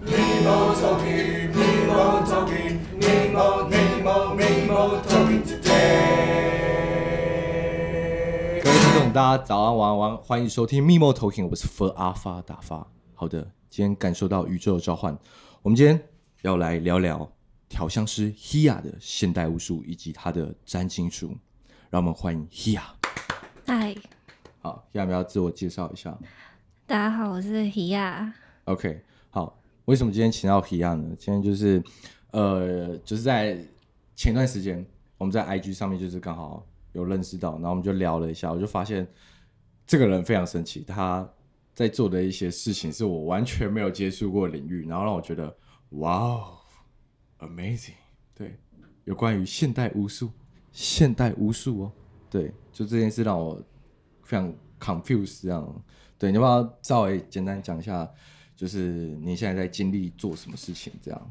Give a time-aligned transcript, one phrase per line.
[0.00, 0.40] Talking
[5.44, 6.22] today。
[8.62, 12.86] 各位听众，大家早安、晚安、晚安，欢迎收听密谋 Talking，我是 For 阿发打发。
[13.14, 15.18] 好的，今天感受到宇宙的召唤，
[15.60, 16.02] 我们今天
[16.40, 17.30] 要来聊聊
[17.68, 21.36] 调香师 Hia 的现代巫术以及他的占星术。
[21.90, 22.80] 让我们欢迎 Hia。
[23.66, 23.94] 嗨，
[24.60, 26.16] 好，Hia 要不要自我介绍一下？
[26.86, 28.32] 大家好，我是 Hia。
[28.64, 29.09] OK，好。
[29.90, 31.16] 为什么今天请到 Hia 呢？
[31.18, 31.82] 今天就是，
[32.30, 33.58] 呃，就是在
[34.14, 34.86] 前段时间，
[35.18, 39.04] 我们在 IG 上面就是刚好有认识到，然后我们就聊了一下，我就发现
[39.84, 41.28] 这个人非常神奇，他
[41.74, 45.52] 在做的一些事情是我完全没有接触过的领域，然后让我觉得
[45.88, 46.58] 哇哦
[47.40, 47.94] ，amazing，
[48.32, 48.56] 对，
[49.06, 50.30] 有关于现代巫术，
[50.70, 51.92] 现代巫术哦，
[52.30, 53.60] 对，就这件事让我
[54.22, 55.84] 非常 confused 这样，
[56.16, 58.08] 对，你要不要稍微简单讲一下？
[58.60, 60.92] 就是你现在在经历做什么事情？
[61.02, 61.30] 这样，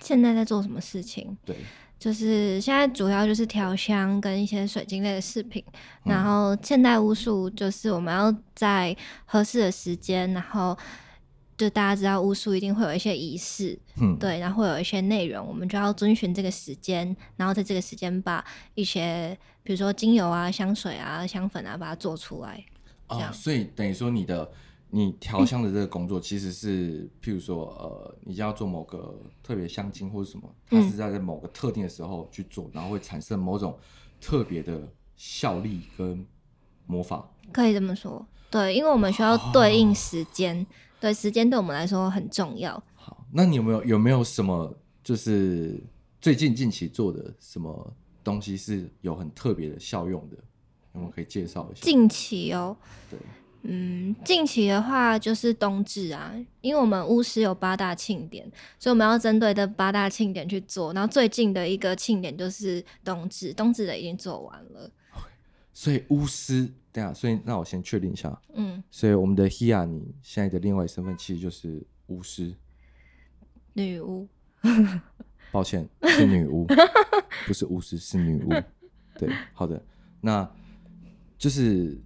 [0.00, 1.34] 现在在做什么事情？
[1.42, 1.56] 对，
[1.98, 5.64] 就是现在主要就是调香跟一些水晶类的饰品，
[6.04, 10.76] 嗯、然后现代巫术就是我们要在合适的时间，然后
[11.56, 22.62] 就大家知道巫术一定会有一些仪式，嗯，对，然后会有一些内容，我们就要遵循这个时间，然后在这个时间把一些比如说精油啊、香水啊、香粉啊把它做出来，
[23.06, 24.46] 哦、所以等于说你的。
[24.90, 33.78] 你调香的这个工作其实是，譬如说，呃，你就要做某个特别香精或者什么，它是在在某个特定的时候去做，然后会产生某种
[34.20, 36.26] 特别的效力跟
[36.86, 37.28] 魔法。
[37.52, 40.66] 可以这么说，对，因为我们需要对应时间，哦、
[41.00, 42.82] 对，时间对我们来说很重要。
[42.94, 45.78] 好，那你有没有有没有什么就是
[46.20, 50.36] 最近近期做的什么东西是有很特别的效用的？
[50.92, 51.82] 我们可以介绍一下。
[51.82, 52.74] 近期哦，
[53.10, 53.18] 对。
[53.62, 60.92] 嗯，近期的话就是冬至啊，因为我们巫师有八大庆典，所以我们要针对这八大庆典去做。
[60.94, 64.90] 然后最近的一个庆典就是冬至，冬至的已经做完了。
[65.74, 72.54] 所以巫师，对啊，所以那我先确定一下，嗯，所以我们的 Hia，你现在的另外身份其实就是巫师，
[73.74, 74.28] 女巫。
[75.50, 76.66] 抱歉，是女巫，
[77.46, 78.50] 不是巫师，是女巫。
[79.18, 79.82] 对，好的，
[80.20, 80.48] 那
[81.36, 82.00] 就是。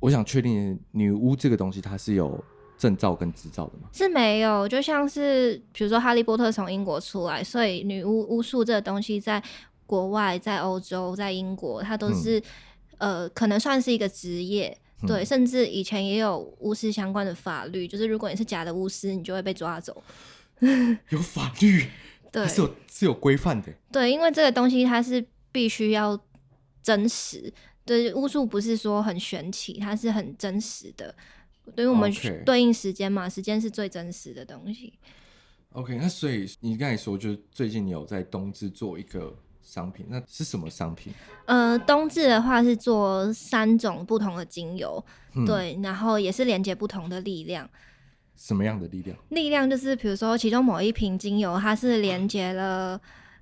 [0.00, 2.42] 我想确定女巫这个东西，它是有
[2.76, 3.88] 证照跟执照的吗？
[3.92, 9.42] 是没有，就像是比如说哈利波特从英国出来，所以女巫巫术这个东西在
[9.86, 12.38] 国外、在欧洲、在英国，它都是、
[12.98, 14.78] 嗯、呃，可能算是一个职业。
[15.06, 20.02] 对，甚至以前也有巫师相关的法律，就是如果你是假的巫师，你就会被抓走。
[21.10, 21.86] 有法律，
[22.32, 23.72] 对，是有是有规范的。
[23.92, 26.18] 对，因为这个东西它是必须要
[26.82, 27.52] 真实。
[27.88, 31.14] 对，巫术不是说很玄奇，它是很真实的。
[31.74, 32.12] 对于我们
[32.44, 34.92] 对应时间嘛.时间是最真实的东西。
[35.72, 41.14] OK，那所以你刚才说，就是最近你有在冬至做一个商品，那是什么商品？
[41.46, 45.02] 呃，冬至的话是做三种不同的精油，
[45.34, 47.68] 嗯、对，然后也是连接不同的力量。
[48.36, 49.16] 什么样的力量？
[49.30, 53.00] 力量就是比如说，其中某一瓶精油，它是连接了。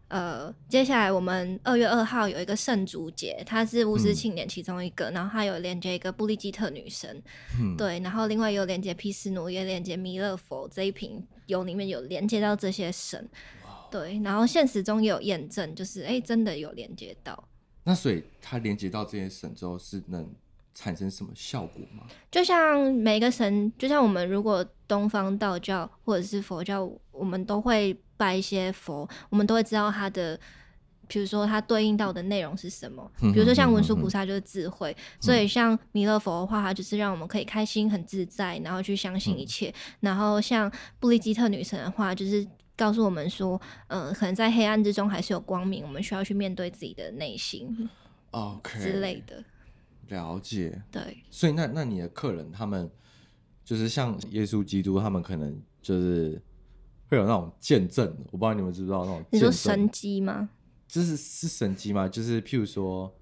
[0.09, 7.21] 呃，接下来我们二月二号有一个圣烛节，它是巫师庆典其中一个，嗯、然后它有连接一个布利基特女神，
[7.61, 13.29] 嗯、对，然后另外有连接毗湿奴，也连接弥勒佛，这一瓶油里面有连接到这些神，
[13.91, 17.49] 对，然后现实中也有验证，就是哎，真的有连接到。
[17.83, 20.29] 那所以它连接到这些神之后，是能
[20.77, 22.05] 产生什么效果吗？
[22.31, 28.01] 就像每个神，就像我们如果东方道教或者是佛教，我们都会。
[28.19, 30.41] 拜一些佛，我们都会知道他的，
[31.07, 33.13] 比如说它对应到的内容是什么。
[33.21, 39.69] 比如说像文殊菩萨就是智慧，嗯、所以像弥勒佛的话，它就是让我们可以开心、很自在，然后去相信一切。
[39.69, 47.91] 嗯、然后像布利基特女神的话，就是告诉我们说，嗯、呃，可能在黑暗之中还是有光明，我们需要去面对自己的内心
[48.31, 49.45] ，OK 之类的。
[50.09, 50.83] 了解。
[50.91, 51.25] 对。
[51.31, 52.91] 所以那那你的客人他们
[53.65, 56.43] 就是像耶稣基督，他们可能就是。
[57.09, 59.25] 会有那种见证，我不知道你们知不知道那种。
[59.31, 60.51] 你说神机吗？
[60.89, 62.09] 就是是神机吗？
[62.09, 63.15] 就是譬如说，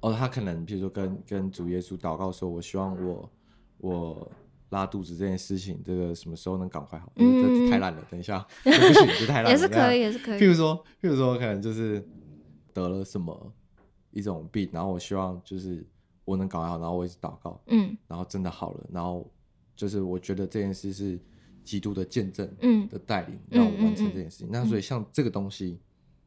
[0.00, 3.32] 哦，他可能譬如说跟跟主耶稣祷告说，我希望我
[3.78, 4.30] 我
[4.68, 7.10] 拉肚子这件事情，这个什么时候能赶快好？
[7.16, 9.50] 嗯，这太烂了，等一下， 不行，这太烂了。
[9.50, 10.38] 也是可以，也是可以。
[10.38, 12.06] 譬如说，譬如说，可能就是
[12.74, 13.50] 得了什么
[14.10, 15.82] 一种病，然后我希望就是
[16.30, 19.30] 我能赶快好，然后我一直祷告，嗯，然后真的好了，然后
[19.74, 21.18] 就是我觉得这件事是。
[21.62, 24.48] 基督的见证，嗯，的带领，让我完成这件事情。
[24.50, 25.78] 那所以像这个东西，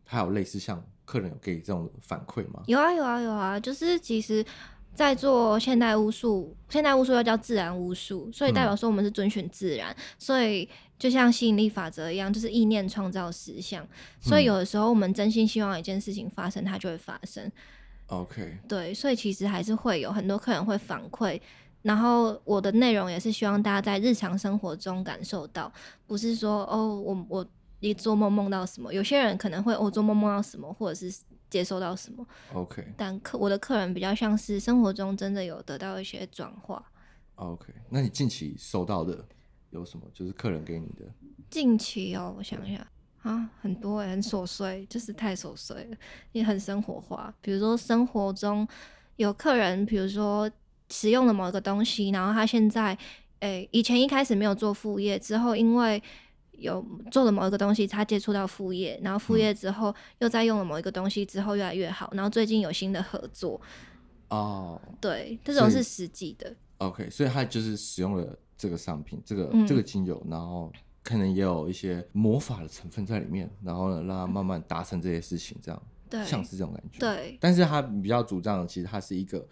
[0.06, 2.62] 还有类似像客人有给这种反馈吗？
[2.68, 3.60] 有啊，有啊，有啊。
[3.60, 4.46] 就是其实
[4.94, 13.86] 在做现代巫术，现代巫术又叫自然巫术，所以代表说我们是遵循自然，嗯、所以就像吸引力法则一样，就是意念创造实相。
[14.22, 17.52] 所以有的时候我们真心希望一件事情发生，它就会发生。
[18.08, 21.40] OK，对，所以其实还是会有很多客人会反馈，
[21.82, 25.72] 然后我的内容也是希望大家在日常生活中感受到，
[26.06, 27.48] 不是说哦，我我
[27.80, 31.24] 一做梦梦到什么，有些人可能会哦做梦梦到什么，或者是。
[31.50, 36.84] 接收到什么？OK，但客我的客人比较像是生活中真的有得到一些转化。
[37.36, 39.24] OK，那你近期收到的
[39.70, 40.04] 有什么？
[40.12, 41.06] 就是客人给你的？
[41.52, 42.88] 近期哦，我想一下
[43.24, 45.98] 啊，很多欸，很琐碎，就是太琐碎了，
[46.32, 47.34] 也很生活化。
[47.42, 48.68] 比如说生活中
[49.16, 50.50] 有客人，比如说
[50.90, 52.98] 使用了某一个东西，然后他现在
[53.40, 56.02] 诶、欸，以前一开始没有做副业，之后因为。
[56.60, 63.60] 有做了某一个东西，他接触到副业，然后副业之后又再用了某一个东西之后越来越好，然后最近有新的合作。
[64.30, 66.56] 哦，对，这种是实际的。
[66.78, 70.72] OK，所以他就是使用了这个商品，这个、嗯、这个精油，然后
[71.04, 77.00] 可能也有一些魔法的成分在里面，然后呢，让他慢慢达成这些事情，这样， 对，像是这种感觉。
[77.00, 79.46] 对，但是他比较主张的，其实他是一个，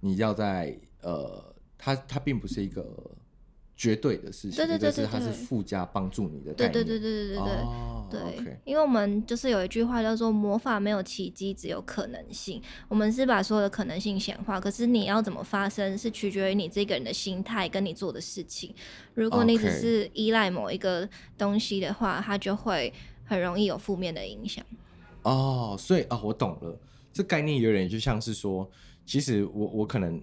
[0.00, 2.84] 你要在呃，他他并不是一个。
[3.76, 6.54] 绝对的事情，对对对对，它是附加帮助你的。
[6.54, 8.20] 对对对对对对对、哦、对。
[8.20, 8.56] Okay.
[8.64, 12.62] 因为我们就是有一句话叫做“魔法没有奇迹，只有可能性”。
[12.88, 18.72] 我们是把所有的可能性显化，可是你要怎么发生，是取决于你这个人的心态跟你做的事情。
[19.14, 22.92] 如果你只是依赖某一个东西的话，它就会
[23.24, 24.64] 很容易有负面的影响。
[25.22, 26.78] 哦，所以啊、哦，我懂了，
[27.12, 28.70] 这概念有点就像是说，
[29.04, 30.22] 其实我我可能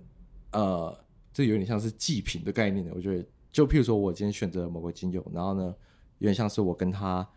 [0.53, 0.97] 呃，
[1.33, 3.25] 这有点像是祭品的概念的，我觉得。
[3.51, 5.75] 就譬如说，我今天选择了某个精油，然后呢，
[6.19, 7.27] 有点像是我跟他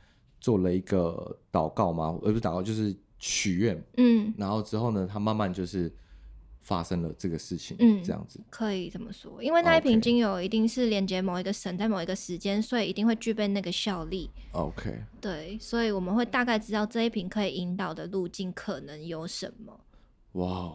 [0.41, 3.83] 做了一个祷告嘛，而不是祷告，就是许愿。
[3.97, 5.93] 嗯，然后之后呢，他慢慢就是
[6.61, 14.31] 发生了这个事情，嗯，这样子可以这么说，因为那一瓶精油一定是连接某一个神，在某一个时间，所以一定会具备那个效力。
[14.53, 19.81] OK，对，所以我们会大概知道这一瓶可以引导的路径可能有什么。
[20.33, 20.73] 哇，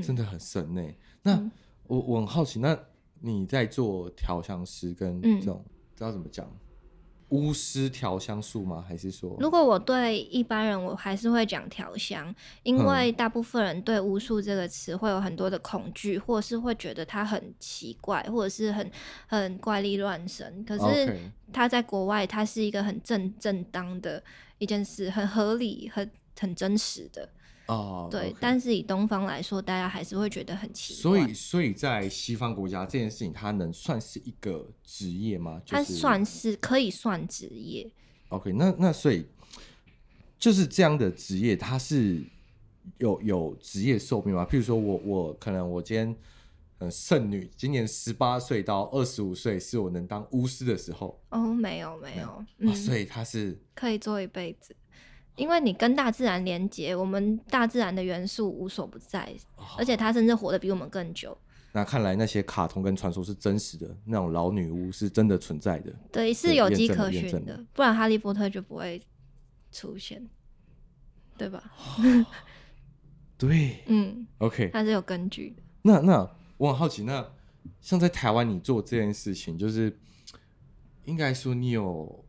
[0.00, 0.80] 真的很神呢。
[0.82, 1.50] 嗯、那
[1.88, 2.78] 我我很好奇，那。
[3.20, 6.50] 你在做调香师跟这种，嗯、知道怎么讲？
[7.30, 8.82] 巫师调香术吗？
[8.88, 9.36] 还是说？
[9.38, 18.90] 如果我对一般人，我还是会讲调香，因为大部分人对巫术这个词会有很多的恐惧，或者是会觉得它很奇怪，或者是很
[19.26, 20.64] 很怪力乱神。
[20.64, 21.14] 可是
[21.52, 24.24] 它在国外，它是一个很正正当的
[24.56, 26.10] 一件事，很合理、很
[26.40, 27.28] 很真实的。
[27.68, 28.36] 哦，oh, 对，okay.
[28.40, 31.02] 但是以东方来说，大家还是会觉得很奇怪。
[31.02, 35.60] 所以，所以在西方国家，这件事情它能算是一个职业吗？
[35.64, 37.90] 就是、它算是可以算职业。
[38.30, 39.26] OK，那那所以
[40.38, 42.22] 就是这样的职业，它是
[42.96, 44.46] 有有职业寿命吗？
[44.50, 46.16] 譬如说我我可能我今天
[46.78, 51.20] 嗯剩女，今年十八岁到二十五岁是我能当巫师的时候。
[51.28, 54.74] 哦，没有没有，嗯、哦，所以它是可以做一辈子。
[55.38, 61.36] 因为你跟大自然连接，我们大自然的元素无所不在，哦、而且它甚至活得比我们更久。
[61.72, 69.00] 那看来那些卡通跟传说是真实的，那种老女巫是真的存在的，对，是有迹可循的，的不然哈利波特就不会
[69.70, 70.28] 出现，
[71.36, 71.62] 对吧？
[71.76, 72.26] 哦、
[73.38, 75.62] 对， 嗯，OK，它是有根据的。
[75.82, 77.24] 那那我很好奇，那
[77.80, 79.96] 像在台湾你做这件事情，就是
[81.04, 82.24] 应该说你有。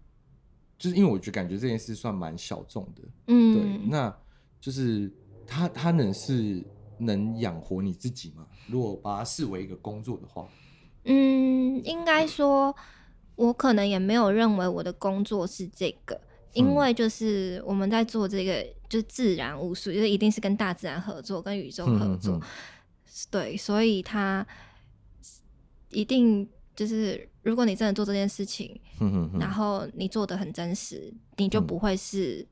[0.79, 4.17] 就是因为我觉得感觉这件事算蛮小众的，嗯，对，那
[4.61, 5.11] 就是
[5.45, 6.63] 他他能是
[6.97, 8.47] 能养活你自己吗？
[8.69, 10.47] 如果把它视为一个工作的话，
[11.03, 12.73] 嗯，应该说，
[13.35, 16.19] 我可能也没有认为我的工作是这个，
[16.53, 22.41] 因为就是我们在做这个，就是自然巫术，就是一定是跟大自然合作，跟宇宙合作，
[23.29, 24.47] 对，所以他
[25.89, 26.49] 一定。
[26.79, 32.47] 就是如果你真的做这件事情，嗯、哼哼然后你做的很真实，你就不会是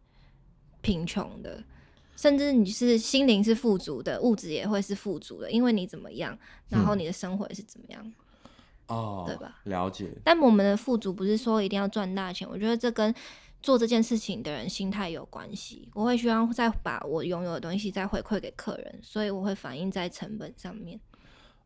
[0.81, 1.65] 贫穷的，嗯、
[2.17, 8.13] 甚至你是心灵是富足的，物质也会是富足的，因为你怎么样，然后你的生活也是怎么样，
[8.87, 9.61] 哦、嗯，对吧？
[9.63, 10.11] 了解。
[10.25, 13.15] 但我们的富足不是说一定要赚大钱，我觉得这跟
[13.61, 15.87] 做这件事情的人心态有关系。
[15.93, 20.99] 我会希望再把我拥有的东西再回馈给客人，所以我会反映在成本上面。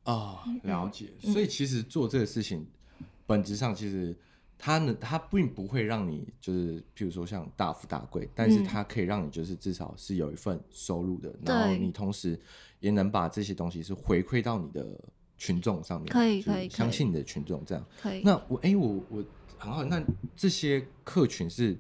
[0.04, 1.12] 啊、哦，了解。
[1.22, 2.66] 嗯、所以其实做这个事情，
[3.00, 4.16] 嗯、本质上其实
[4.58, 12.40] 它呢，它并不会让你就是，譬如说像大富大贵，但是它可以让你就是至少是有一份收入的，嗯、然后你同时
[12.80, 15.00] 也能把这些东西是回馈到你的
[15.38, 17.86] 群众上面，可以可以相信你的群众这样。
[18.02, 18.22] 可以。
[18.24, 19.24] 那我哎、欸，我我
[19.58, 20.04] 很好，那
[20.36, 21.78] 这些客群是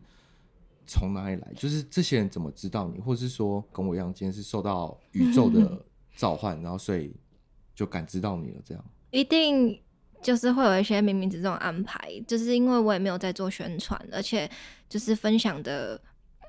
[0.86, 1.54] 从哪里来？
[1.56, 5.84] 就是这些人怎么知道你，或是说跟我一样，今天是受到宇宙的
[6.16, 7.12] 召唤，嗯、然后所以。
[7.75, 8.62] 就感知到你了？
[8.66, 9.82] 这样一定
[10.22, 14.50] 就是会有一些冥冥之中的安排，就是因为我也没有在做宣传，而且
[14.90, 16.01] 就是分享的。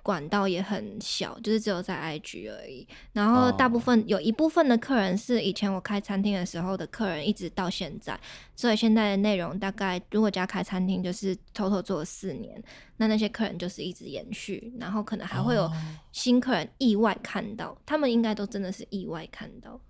[0.04, 2.84] 管道也很小，就是只有在 IG 而已。
[3.12, 4.08] 然后大部分、oh.
[4.08, 8.18] 有一部分的客人是以前我开餐厅的时候的客人，一直到现在。
[8.56, 12.60] 所以现在的内容大概如果加开餐厅，就是偷偷做了四年，
[12.96, 15.70] 那那些客人就是一直延续，然后可能还会有
[16.10, 17.78] 新客人意外看到，oh.
[17.86, 19.80] 他们应该都真的是意外看到。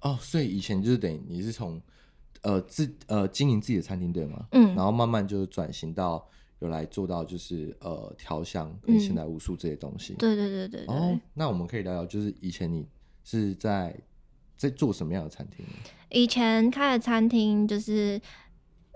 [0.00, 1.80] 哦，oh, 所以以前就是等于你是从
[2.42, 4.46] 呃自呃经营自己的餐厅对吗？
[4.52, 6.26] 嗯，然后慢慢就转型到。
[6.62, 10.94] 有来做到就是呃调香跟现代武术这些东西，嗯、对对对对，对。
[10.94, 12.86] 哦，那我们可以聊聊，就是以前你
[13.24, 13.98] 是在
[14.58, 15.64] 在做什么样的餐厅？
[16.10, 18.20] 以前开的餐厅就是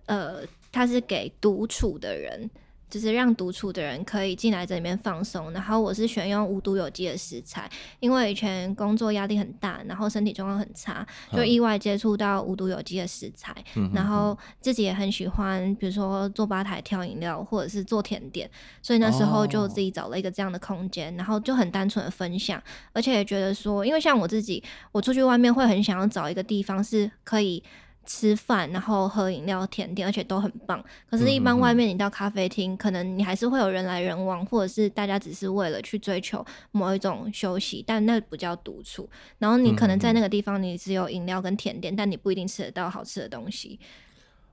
[0.05, 2.51] 呃，它是给独处的人。
[2.95, 18.49] 就是让独处的人可以进来这里面放松，然后我是选用无毒有机的食材，因为以前工作压力很大，然后身体状况很差，就意外接触到无毒有机的食材，嗯、然后自己也很喜欢，比如说做吧台挑饮料或者是做甜点，
[18.81, 27.61] 所以那时候就自己找了一个这样的空间，哦、然后就很单纯的分享，而且也觉得说，因为像我自己，我出去外面会很想要找一个地方是可以。
[28.07, 30.85] 吃饭，然后喝饮料、甜点，而且都很棒。
[31.11, 39.09] 可是，一般外面你到咖啡厅，可能你还是会有人来人往，或者是大家只是为了去追求某一种休息，但那不叫独处。
[39.39, 43.79] 然后你可能在那个地方，你只有饮料跟甜点，但你不一定吃得到好吃的东西。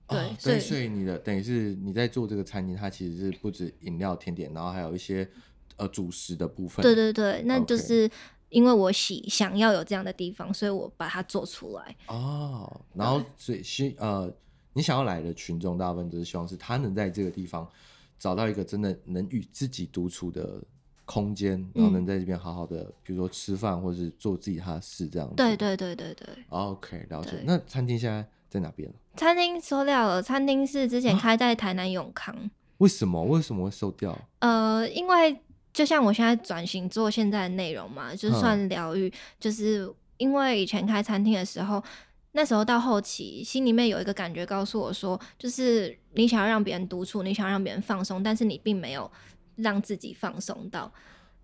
[0.07, 5.29] 对，哦、所以所以你的等于是你在做这个餐厅，它其实是不止饮料、甜点，然后还有一些
[5.77, 6.81] 呃主食的部分。
[6.83, 8.09] 对对对，那就是。
[8.51, 11.95] 因为我喜想要有这样的地方，所以我把它做出来。
[12.07, 14.31] 哦，然后所以希呃，
[14.73, 17.67] 你想要来的群众大部分都是希望是他能在这个地方
[18.19, 20.61] 找到一个真的能与自己独处的
[21.05, 25.35] 空间，然后能在这边好好的，嗯、比如说吃饭或者是做自己他的事这样子。
[25.35, 26.27] 对对对对对。
[26.49, 27.41] OK，了解。
[27.45, 28.93] 那餐厅现在在哪边？
[29.15, 30.21] 餐厅收掉了。
[30.21, 32.35] 餐厅是之前开在台南永康。
[32.35, 33.23] 啊、为什么？
[33.23, 34.17] 为什么会收掉？
[34.39, 35.41] 呃，因为。
[35.73, 41.83] 就像我现在转型做现在的内容嘛，就算疗愈，嗯、就是因为以前开餐厅的时候，
[42.33, 49.09] 那时候到后期，心里面有一个感觉告诉我说，就是你想要让别人独处，你想要让别人放松，但是你并没有
[49.55, 50.91] 让自己放松到。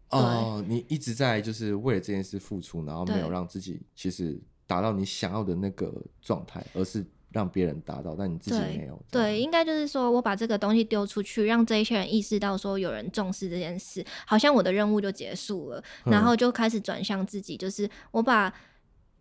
[0.10, 7.05] 哦，你一直在就是为了这件事付出，然后没有让自己其实达到你想要的那个状态，而是。
[7.31, 9.00] 让别人达到，但你自己没有。
[9.12, 18.53] 对，对，应该就是说我把这个东西丢出去，让这一些人意识到说有人重视这件事，好像我的任务就结束了，嗯、然后就开始转向自己，就是我把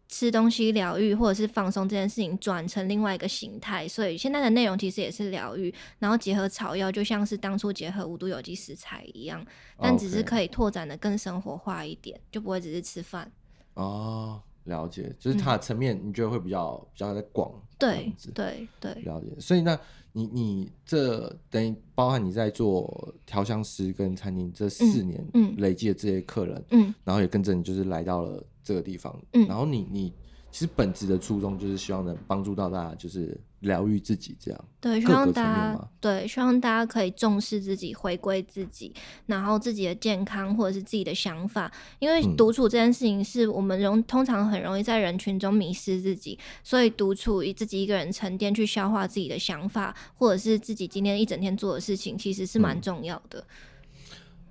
[0.09, 3.89] 吃东西疗愈或者是放松这件事情转成另外一个形态。
[3.89, 9.45] 所以现在的内容其实也是疗愈，然后结合草药，就像是当初结合无毒有机食材一样，
[9.79, 13.31] 但只是可以拓展的更生活化一点，就不会只是吃饭。
[13.75, 14.41] 哦。
[14.67, 19.35] 了解，就是它的层面，你觉得会比较、嗯、比较的广，对对对，了解。
[19.41, 19.79] 所以那
[20.13, 30.13] 你你这等于包含你在做调香师跟餐厅这四年，嗯，累积的这些客人，嗯，然后也跟着你就是来到了这个地方，嗯，然后你你。
[30.57, 34.65] 其实本质的初衷就是希望能帮助到大家，就是疗愈自己这样。
[34.81, 38.91] 对，希望大家对，希望大家可以重视自己，回归自己，
[39.27, 41.71] 然后自己的健康或者是自己的想法。
[41.99, 53.47] 因为独处这件事情是我们容通常很容易在人群中迷失自己，所以独处以自己一个人沉淀去消化自己的想法，或者是自己今天一整天做的事情，其实是蛮重要的。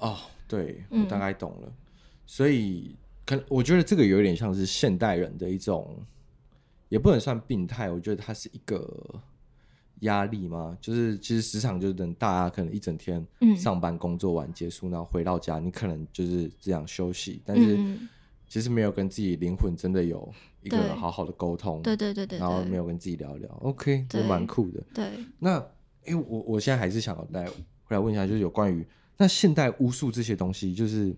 [0.02, 1.74] 嗯、哦，对，我大概懂了，嗯、
[2.28, 2.96] 所以。
[3.26, 5.98] 可我觉得这个有点像是现代人的一种，
[6.90, 7.90] 也不能算病态。
[7.90, 8.88] 我觉得它是一个
[10.02, 13.26] 压力嘛，就是其实时常就是等大家可能一整天
[13.58, 17.98] 上班工作完结束，然后回到家，你可能就是这样休息，但是
[18.48, 24.84] 其实没有跟自己灵魂真的有一个好好的沟通，对对对对，然后没有跟自己聊聊，OK，这蛮酷的。
[24.94, 25.58] 对，那
[26.06, 28.86] 因为我我现在还是想来回来问一下，就是有关于
[29.18, 31.16] 那现代巫术这些东西，就是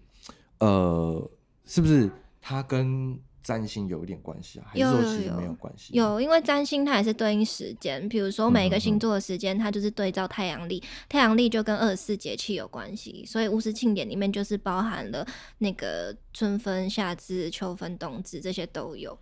[0.60, 1.30] 呃。
[1.68, 2.10] 是不是
[2.42, 4.66] 它跟占星有一点关系啊？
[4.68, 5.94] 还是说其实没有关系？
[5.94, 15.26] 有，因为占星它也是对应时间，比如说每一个星座的时间，它就是对照太阳历，太阳历就跟二十四节气有关系，所以巫师庆典里面就是包含了
[15.60, 19.18] 那个春分、夏至、秋分、冬至这些都有。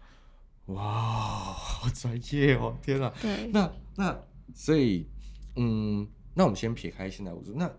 [0.68, 2.75] 哇，好专业哦！
[2.82, 4.20] 天啊，对，那那
[4.56, 5.08] 所以
[5.56, 7.72] 嗯，那我们先撇开现在巫术那。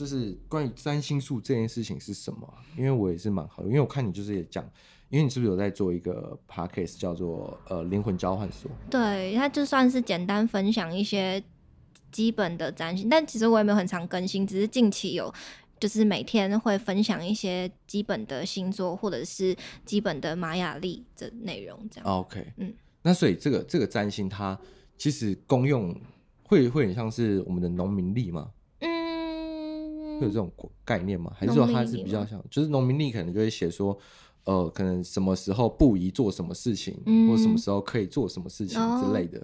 [0.00, 2.50] 就是关于占星术这件事情是什么？
[2.74, 4.64] 因为我也是蛮好，因为我看你就是也讲，
[5.10, 8.70] 因为你是不是有在做一个 podcast 叫做呃灵魂交换所？
[8.88, 11.42] 对，它就算是简单分享一些
[12.10, 15.30] 基本的占星，但其实我也没有很常更新，只是近期有，
[15.78, 19.54] 就是每天会分享一些基本的星座或者是
[19.84, 22.10] 基本的玛雅历的内容这样。
[22.10, 24.58] OK，嗯，那所以这个这个占星它
[24.96, 25.94] 其实功用
[26.44, 28.50] 会会很像是我们的农民历吗？
[30.24, 30.50] 有这种
[30.84, 31.32] 概念吗？
[31.36, 33.96] 还是说它是比较像，就是农民历可能就会写说，
[34.44, 39.40] 呃，可能什么时候不宜做什么事情，嗯、或什么时候可以做什么事情之类的。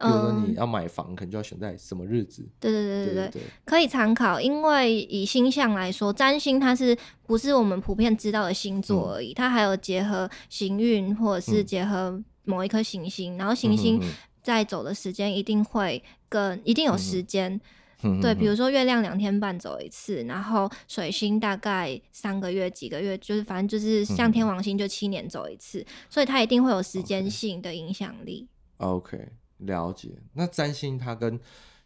[0.00, 2.46] 哦、比如说你要买房，可能就要选在什么日子。
[2.58, 4.40] 对对对对对，对对对可以参考。
[4.40, 9.32] 因为以星象来说，占星它是不是我们普遍知道的星座而已？
[9.32, 14.00] 嗯、它还有结合行运，或者是结合某一颗行星，嗯、然后行星
[14.42, 17.58] 在走的时间一定会跟一定有时间。
[18.04, 28.46] 嗯、对，比如说月亮两天半走一次，然后水星大概三个月几个月，就是反正就是像天王星就七年走一次，嗯、所以它一定会有时间性的影响力。
[28.76, 29.18] OK。
[29.58, 31.40] 了解，那占星它跟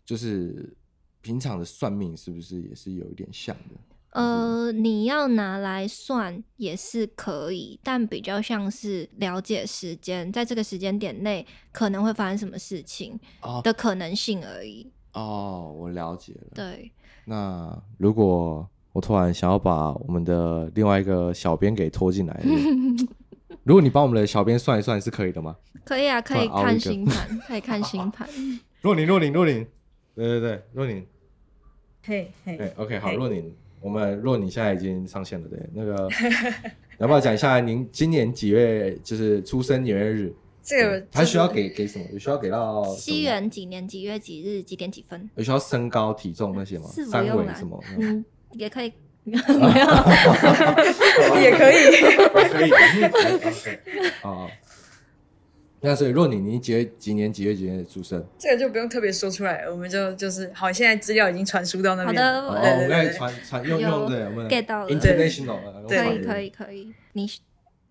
[0.04, 0.74] 就是
[1.20, 3.74] 平常的算命是不是也是有一点像的？
[4.12, 13.20] 呃，你要拿来算也是可以，但比较像是了解时间，在这个时间点内可能会发生什么事情
[13.62, 14.82] 的可能性而已。
[14.84, 16.48] 哦，哦，我了解了。
[16.54, 16.90] 对，
[17.24, 22.40] 那如果我突然想要把我们的另外一个小编给拖进来。
[23.64, 25.54] 如果你帮我们的小编算一算是可以的吗？
[25.84, 28.26] 可以啊，可以看星盘， 可以看星盘。
[28.80, 29.66] 若宁，若宁，若宁，
[30.14, 31.06] 对对对，若宁，
[32.02, 36.08] 嘿嘿，OK，好，若宁，我们若宁现在已经上线了，对，那个
[36.98, 40.34] 要不要讲一下您今年几月就是出生年月日？
[40.68, 42.04] 这个还需要给给什么？
[42.12, 45.30] 有需要给到西元几年几月几日几点几分？
[45.34, 46.84] 有需要身高体重那些吗？
[47.10, 47.82] 三围什么？
[47.98, 48.92] 嗯，也可以。
[49.28, 49.40] 没有，
[51.38, 51.74] 也可以，
[52.48, 53.74] 可以。
[54.22, 54.48] 啊，
[55.80, 58.24] 那所以若你你几月几年几月几月出生？
[58.38, 60.72] 这个就不用特别说出来，我们就就是好。
[60.72, 62.16] 现在资料已经传输到那边。
[62.42, 64.90] 好的，我们可以传传用用的，我们 get 到了。
[64.90, 66.94] International，可以可以可以。
[67.12, 67.30] 你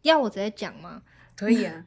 [0.01, 1.03] 要我直接讲吗？
[1.35, 1.85] 可以啊。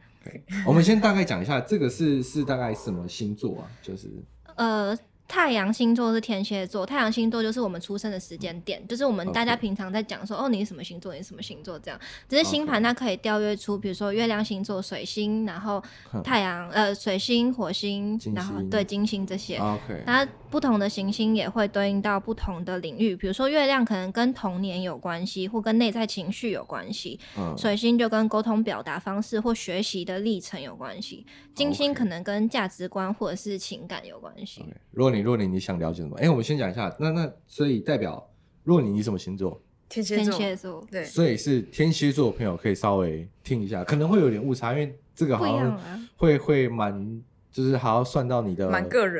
[0.66, 3.70] 我们先大概讲一下，这个是是大概什么星座啊？
[3.82, 4.08] 就是
[4.56, 4.98] 呃。
[5.32, 12.00] 太阳星座是天蝎座，太阳星座就是我们出生的时间点，就是我们大家平常在讲说.哦，你是什么星座，你是什么星座这样。
[12.28, 15.80] 只是星盘它可以调阅出，比如说月亮星座、水星，然后
[16.24, 19.56] 太阳，呃，水星、火星，星然后对金星这些。
[19.58, 20.02] OK。
[20.04, 27.18] 它不同的行星也会对应到不同的领域，比如说月亮可能跟童年有关系，或跟内在情绪有关系。
[27.38, 27.54] 嗯。
[27.56, 31.24] 水星就跟沟通表达方式或学习的历程有关系。
[31.54, 34.64] 金星可能跟价值观或者是情感有关系。
[34.96, 36.16] 果你若你你想了解什么？
[36.18, 38.28] 哎、欸，我们先讲一下，那那所以代表
[38.64, 39.60] 若你你什么星座？
[39.88, 40.24] 天蝎座。
[40.24, 41.04] 天蝎座，对。
[41.04, 48.70] 所以是天蝎座的朋友可以稍微听一下，可能会有点误差，因为这个好像会会蛮，就是还要算到你的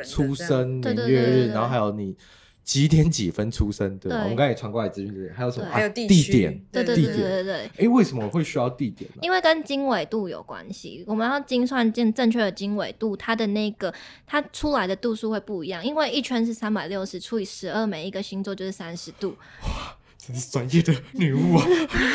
[0.03, 2.15] 出生年月日，然后还有你。
[2.63, 3.97] 几点几分出生？
[3.97, 5.65] 对，我们刚才也传过来资讯，对，还有什么？
[5.71, 7.71] 还有地点，对对对对对。
[7.75, 9.17] 哎，为什么会需要地点呢？
[9.21, 13.91] 因为跟经纬度有关系，我们要精算正正确的经纬度，它的那个
[14.27, 15.83] 它出来的度数会不一样。
[15.83, 19.35] 因为一圈是三百六十除以十二，每一个星座就是三十度。
[19.63, 21.65] 哇，真是专业的女巫啊，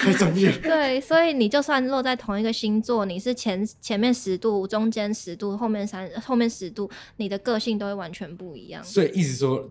[0.02, 0.52] 太专业。
[0.62, 8.84] 对，所以你就算落在同一个星座，你是前前面十度，中间十度，后面三后面十度，你的个性都会完全不一样。
[8.84, 9.70] 所以意思说。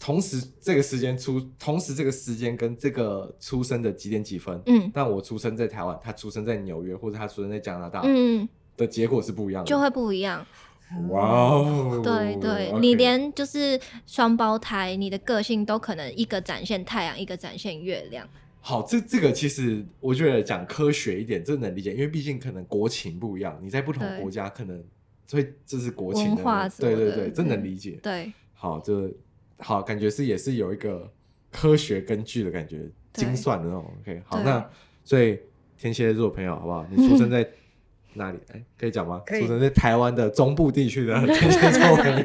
[0.00, 10.46] 同时这个时间出，同时这个时间跟这个出生的几点几分，嗯，但我出生在台湾，他出生在纽约，或者他出生在加拿大，嗯，的结果是不一样的，就会不一样。
[11.10, 18.26] 哇哦，对对你连就是双胞胎，你的个性都可能一个展现太阳，一个展现月亮。
[18.60, 24.82] 好，这这个其实我觉得讲科学一点，这能理解，因为毕竟可能国情不一样，你在不同国家可能，
[25.26, 27.98] 所以这是国情的，文化对对对，这能理解。
[28.02, 29.10] 对，好，这。
[29.60, 31.12] 好，感觉是也是有一个
[31.50, 33.84] 科学根据的感觉，精算的那种。
[34.00, 34.64] OK，好，那
[35.02, 35.36] 所以
[35.76, 36.86] 天蝎座朋友，好不好？
[36.88, 37.44] 你出生在
[38.14, 38.38] 哪里？
[38.48, 39.22] 哎、欸，可以讲吗？
[39.26, 42.24] 可以出生在台湾的中部地区的 天蝎座朋友。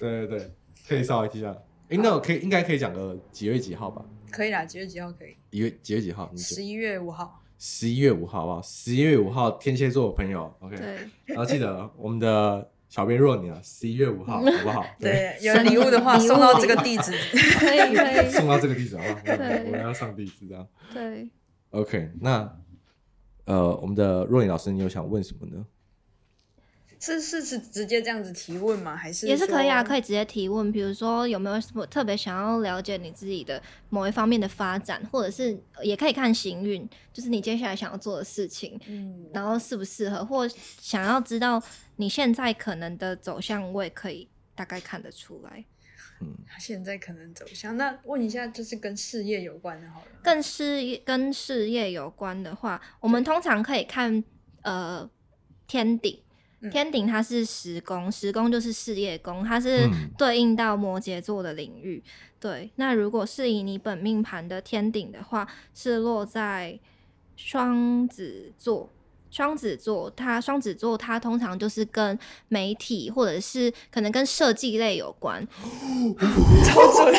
[0.00, 0.50] 对对对，
[0.88, 1.50] 可以稍微提一下。
[1.50, 4.04] 哎、欸，那我可以应该可以讲个几月几号吧？
[4.30, 5.36] 可以啦，几月几号可以？
[5.50, 6.30] 一月几月几号？
[6.36, 7.42] 十一月五号。
[7.58, 8.62] 十一月五号，好不好？
[8.62, 10.76] 十一月五号，天蝎座的朋友，OK。
[10.76, 10.96] 对。
[11.26, 12.70] 然后记得我们的。
[12.90, 14.82] 小编若你啊，十一月五号，好不好？
[14.98, 17.12] 对，有礼物的话送到这个地址，
[17.60, 19.20] 可以可以送到这个地址，好不好？
[19.36, 20.66] 对，我们要上地址这样。
[20.94, 21.28] 对
[21.68, 22.50] ，OK，那
[23.48, 25.64] 呃，我们的若你老师，你有想问什么呢？
[27.00, 28.94] 是是是，直接这样子提问吗？
[28.94, 30.70] 还是也是可以啊，可以直接提问。
[30.70, 40.46] 比如说有没有什么特别想要了解你自己的某一方面的发展，或者是也可以看行运，就是你接下来想要做的事情，嗯，然后适不适合，或
[40.82, 41.62] 想要知道
[41.96, 45.64] 你现在可能的走向，我也可以大概看得出来。
[46.20, 50.06] 嗯，他现在可能走向，那问一下，就是跟事业有关的，好了。
[50.22, 54.24] 跟事业跟事业有关的话，我们通常可以看
[54.62, 55.08] 呃。
[55.70, 56.18] 天顶。
[56.60, 62.02] 嗯、天顶它是十宫，十宫就是事业宫，它是对应到摩羯座的领域。
[62.02, 66.80] 嗯、对，那如果是以你本命盘的天顶的话，是落在
[67.36, 68.90] 双子座。
[69.30, 75.46] 双子座，它双子座，它通常就是跟媒体或者是可能跟设计类有关。
[76.64, 77.14] 超准！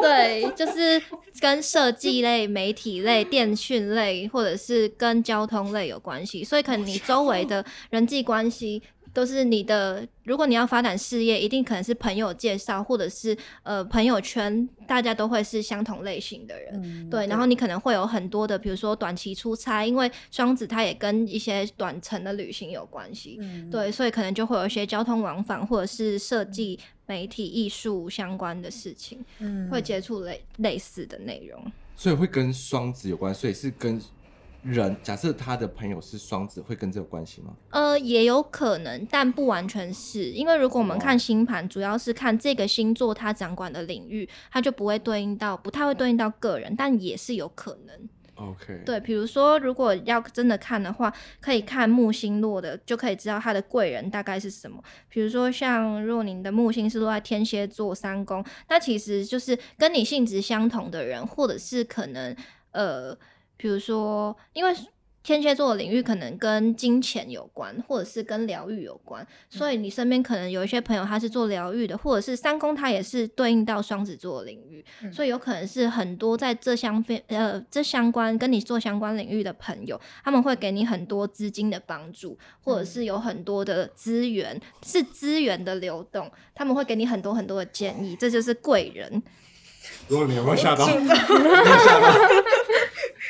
[0.00, 1.02] 对，就是
[1.40, 8.82] 跟设计类、媒体类、电讯类，或者是跟交通类有关系，所以可能你周围的人际关系。
[9.18, 17.26] 都是你的，如果你要发展事业，一定可能是朋友介绍，或者是呃朋友圈，大家都会是相同类型的人，嗯、对。
[17.26, 31.60] 然后你可能会有很多的，比如说短期出差，因为双子它也跟一些短程的旅行有关系，嗯、对，所以可能就会有一些交通往返，或者是设计、媒体、艺术相关的事情，嗯、会接触类类似的内容。
[31.96, 34.00] 所以会跟双子有关，所以是跟。
[34.62, 37.54] 人假设他的朋友是双子，会跟这有关系吗？
[37.70, 48.08] 呃，也有可能，但不完全是，因为如果我们看星盘，主要是看这个星座它掌管的领域，它就不会对应到，不太会对应到个人，但也是有可能。
[48.34, 54.82] OK，对，比如说如果要真的看的话，可以看木星落的，就可以知道他的贵人大概是什么。
[55.08, 62.36] 比如说像若您的木星是落在天蝎座三宫，那其实就是跟你性质相同的人，或者是可能
[62.72, 63.16] 呃。
[63.58, 64.74] 比如说，因为
[65.20, 89.22] 天蝎座的领域可能跟金钱有关，或者是跟疗愈有关，所以你身边可能有一些朋友他是做疗愈的，或者是三宫他也是对应到双子座的领域，嗯、所以有可能是很多在这相非呃这相关跟你做相关领域的朋友，他们会给你很多资金的帮助，或者是有很多的资源，嗯、是资源的流动，他们会给你很多很多的建议，这就是贵人。
[90.08, 90.88] 如果你有没有吓到？
[90.88, 92.12] 有没有吓到？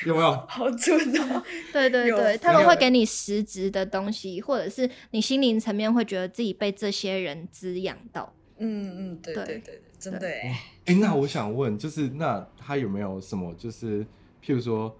[0.07, 0.33] 有没有？
[0.49, 1.43] 好准哦！
[1.73, 8.33] 对对对，他们会给你实质的东西，或者是你心灵层面会觉得自己被这些人滋养到。
[8.59, 10.61] 嗯嗯，对对对对，真的哎。
[10.87, 14.05] 哎，那我想问，就是那他有没有什么，就是
[14.45, 14.97] 譬如说，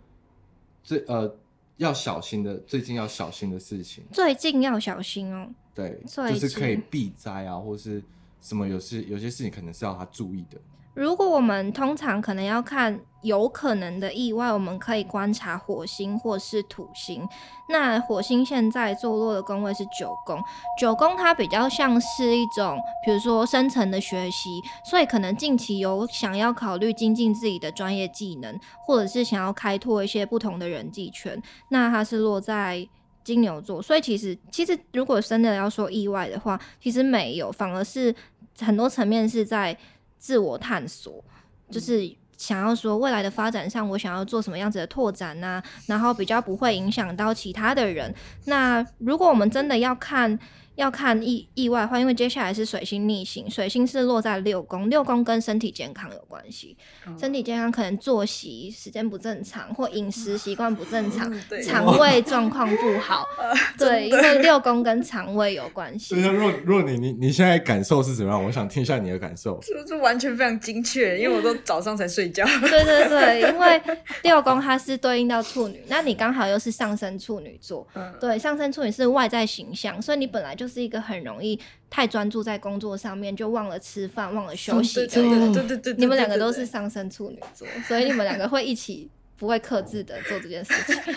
[0.83, 1.37] 最呃
[1.77, 4.05] 要小心的，最近要小心的事情？
[4.13, 5.49] 最近要小心哦。
[5.75, 8.03] 对，就是可以避灾啊，或是
[8.41, 10.59] 什么有事有些事情可能是要他注意的。
[10.95, 17.27] 如果我们通常可能要看有可能的意外，我们可以观察火星或是土星。
[17.69, 20.43] 那火星现在坐落的宫位是九宫，
[20.79, 31.41] 九宫它比较像是一种，比如说深层的学习，所以可能近期有想要考虑精进自己的专业技能，或者是想要开拓一些不同的人际圈。
[31.71, 32.89] 那它是落在
[33.25, 38.15] 金牛座，所以其实其实如果真的要说意外的话，其实没有，反而是
[38.61, 39.77] 很多层面是在。
[40.21, 41.23] 自我探索，
[41.71, 45.63] 就是想要说未来的发展上，我想要做什么样子的拓展呢？
[45.85, 48.15] 然后比较不会影响到其他的人。
[48.47, 50.39] 那如果我们真的要看。
[50.79, 56.77] 要看意意外的话，因为接下来是水星逆行，水星是落在六宫，六宫跟身体健康有关系。
[57.05, 61.29] 嗯、身体健康可能作息时间不正常，或饮食习惯不正常，
[61.67, 63.23] 肠、嗯、胃状况不好。
[63.39, 66.15] 哦、对，因为六宫跟肠胃有关系。
[66.15, 68.45] 那若若你你你现在感受是怎么样？
[68.45, 69.59] 我想听一下你的感受。
[69.61, 72.47] 这这完全非常精确，因为我都早上才睡觉。
[72.61, 73.83] 对对对，因为
[74.23, 77.85] 六宫它是对应到处女，那你刚好又是上升处女座。
[77.95, 85.23] 嗯、对，上升处女是外在形象，所以你本来就是一个很容易太专注在工作上面，就忘了吃饭、忘了休息的对。
[85.55, 91.15] 对对对，你们两个都是上升处女座，所以你们两个会一起不会克制的做这件事情。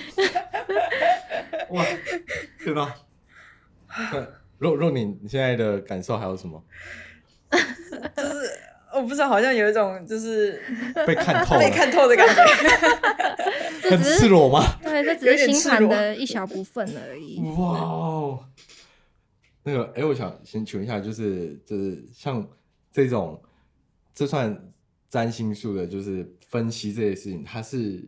[1.71, 1.85] 哇，
[2.63, 2.95] 对吧？
[4.57, 6.63] 若若你你现在的感受还有什么？
[7.51, 8.49] 就是
[8.93, 10.61] 我不知道，好像有一种就是
[11.05, 12.41] 被看透、被看透的感觉。
[13.89, 14.63] 很赤裸吗？
[14.83, 17.41] 对，这只是星盘的一小部分而已。
[17.57, 18.45] 哇哦。
[19.63, 22.47] 那个，哎、欸，我想先请问一下，就是就是像
[22.91, 23.41] 这种，
[24.13, 24.71] 这算
[25.09, 28.07] 占星术的，就是分析这些事情，它是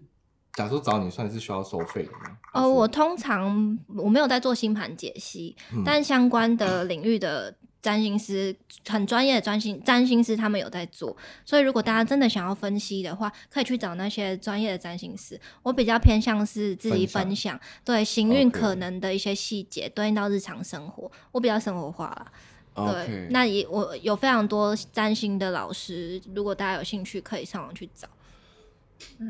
[0.53, 2.37] 假如说找你算是需要收费的吗？
[2.53, 7.55] 哦，我通常我没有在做星盘解析，嗯、但相关的领域的。
[7.83, 8.55] 占星师
[8.87, 15.37] 很专业的占星占星师，他们有在做，所以如果大家真的想要分析的话，可以去找那些专业的占星师。
[15.61, 22.31] 我比较偏向是自己分享，对行运可能的一些细节，对应到日常生活，我比较生活化了。
[22.73, 28.07] 对，那也我有非常多占星的老师，如果大家有兴趣，可以上网去找。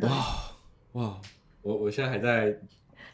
[0.03, 0.09] 哇
[0.91, 1.19] 哇，
[1.63, 2.55] 我我现在还在。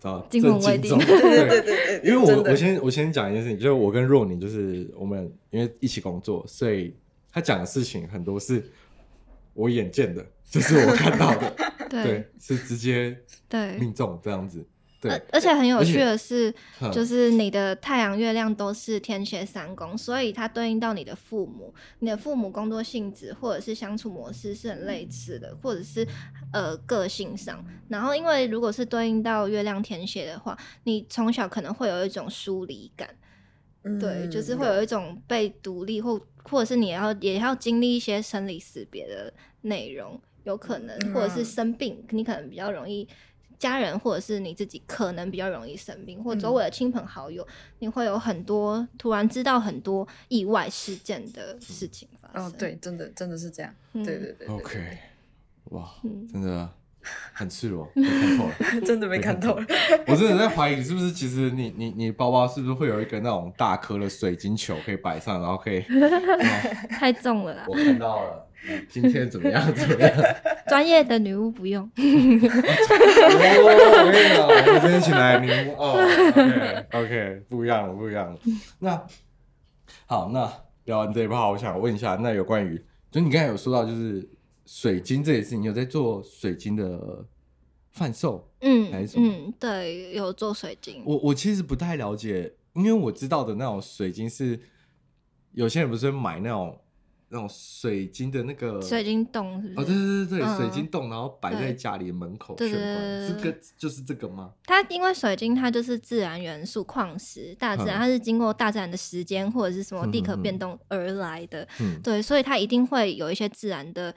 [0.02, 0.98] 啊，惊魂未定。
[0.98, 6.96] 对对对对，因为我我先我先讲一件事情，就是我跟若宁就是我们因为一起工作，所以
[7.32, 8.64] 他讲的事情很多是
[9.54, 11.56] 我眼见的，就是我看到的，
[11.90, 13.78] 对，是直接对。
[13.78, 14.66] 命中这样子。
[15.02, 16.54] 对，而而且很有趣的是，
[16.92, 26.06] 就是你的太阳、月亮都是天蝎三宫，所以它对应到你的父母，你的父母工作性质或者是相处模式是很类似的，或者是
[26.52, 27.66] 呃个性上。
[27.88, 33.10] 然后，因为如果是对应到月亮天蝎的话，你从小可能会有一种疏离感，
[33.84, 43.08] 嗯、对，就是会有一种被独立或或者是你要也要经历一些生离死别的内容，有可能，或者是生病，你可能比较容易。
[43.60, 47.48] 家人或者是你自己可能比较容易生病，或周围的亲朋好友，嗯、
[47.80, 52.48] 你会有很多突然知道很多意外事件的事情发生。
[52.48, 53.72] 哦，对，真的真的是这样。
[53.93, 54.56] 嗯、对，对，对对对。
[54.56, 54.98] OK，
[55.65, 56.69] 哇，嗯、真的
[57.34, 59.65] 很赤裸，没看透了， 真的没看透了。
[60.08, 65.82] 我真的在怀疑，是不是其实你你你包包是不是会有一个那种大颗的水晶球可以摆上，然后可以？
[66.91, 67.65] 太重了啦！
[67.67, 68.45] 我看到了。
[68.89, 69.74] 今天怎么样？
[69.74, 70.12] 怎么样？
[70.67, 71.84] 专业的女巫不用。
[71.84, 71.89] 哦，
[73.65, 75.98] 我跟你讲，我们今天请来女巫哦。
[76.91, 78.39] OK，OK，不一样了，不一样了。
[78.80, 79.08] 那
[80.06, 80.52] 好，那
[80.86, 84.28] 聊完这一趴，我想问一下，那有关于，就你刚才有说到，就是
[84.65, 87.26] 水晶这件事，你有在做水晶的
[87.91, 88.52] 贩售？
[88.62, 89.28] 嗯，还是什么？
[89.28, 91.02] 嗯，对，有做水晶。
[91.06, 94.60] 我我其实不太了解，因为我知道的那种水晶是，
[95.54, 96.78] 有些人不是买那种。
[97.32, 99.80] 那种水晶的那个水晶洞是不是？
[99.80, 104.52] 哦，对对对对，嗯、水晶洞，然后摆在家里门口玄关，对对对是个就是这个吗？
[104.65, 114.13] 它因为水晶它就是自然元素矿石，大自然、嗯、它是经过大自然的时间或者是什么地壳变动而来的，嗯、对，所以它一定会有一些自然的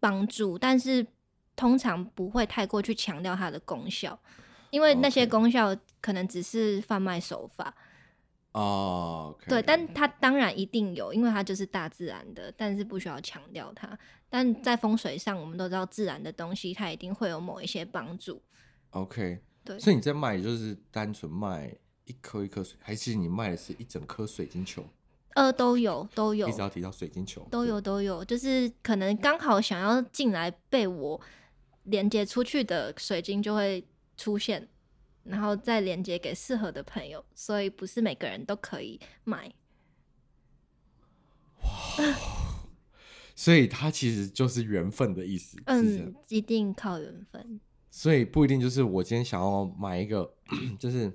[0.00, 1.06] 帮助，但是
[1.54, 4.18] 通常不会太过去强调它的功效，
[4.70, 7.72] 因为那些功效可能只是贩卖手法。
[8.56, 9.50] 哦，oh, okay.
[9.50, 13.96] 对，但它当然一定有，因为它就是大自然的，但是不需要强调它。
[14.30, 18.40] 但在风水上，我们都知道自然的东西，它一定会有某一些帮助。
[18.90, 21.70] OK，对，所以你在卖就是单纯卖
[22.06, 24.82] 一颗一颗水，还是你卖的是一整颗水晶球？
[25.34, 26.48] 呃，都有，都有。
[26.48, 31.20] 一直要提到水晶球，都有，都有，就是可能刚好想要进来被我
[31.82, 34.66] 连接出去的水晶就会出现。
[35.28, 39.52] 然后再连接给适合的朋友，所以不是每个人都可以买。
[41.62, 41.70] 哇，
[43.34, 45.58] 所以它其实就是缘分的意思。
[45.66, 47.60] 嗯，一定靠缘分。
[47.90, 50.34] 所以不一定就是我今天想要买一个，
[50.78, 51.12] 就是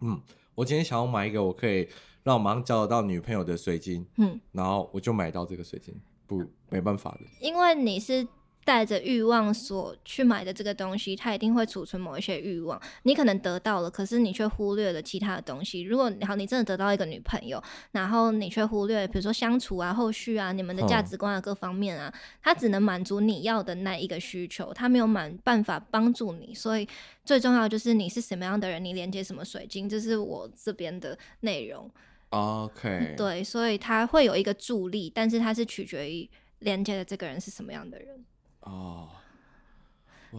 [0.00, 0.20] 嗯，
[0.54, 1.88] 我今天想要买一个我可以
[2.22, 5.94] 让我马上交得到女朋友的水晶，嗯，然后我就买到这个水晶，
[6.26, 8.26] 不，没办法的，因为你是。
[8.64, 12.80] 带着欲望所去买的这个东西，它一定会储存某一些欲望。
[13.02, 15.82] 你可能得到了，可是你却忽略了其他的东西。
[15.82, 26.54] 如果好，你真的得到一个女朋友，然后你却忽略了，比如说相处啊、后续啊、你们的价值观啊各方面啊，它只能满足你要的那一个需求，它没有满办法帮助你。
[26.54, 26.88] 所以
[27.24, 31.90] 最重要就是你是什么样的人，你连接什么水晶，这是我这边的内容。
[32.30, 36.28] OK，对，所以它会有一个助力，但是它是取决于
[36.60, 38.24] 连接的这个人是什么样的人。
[38.64, 39.08] 哦，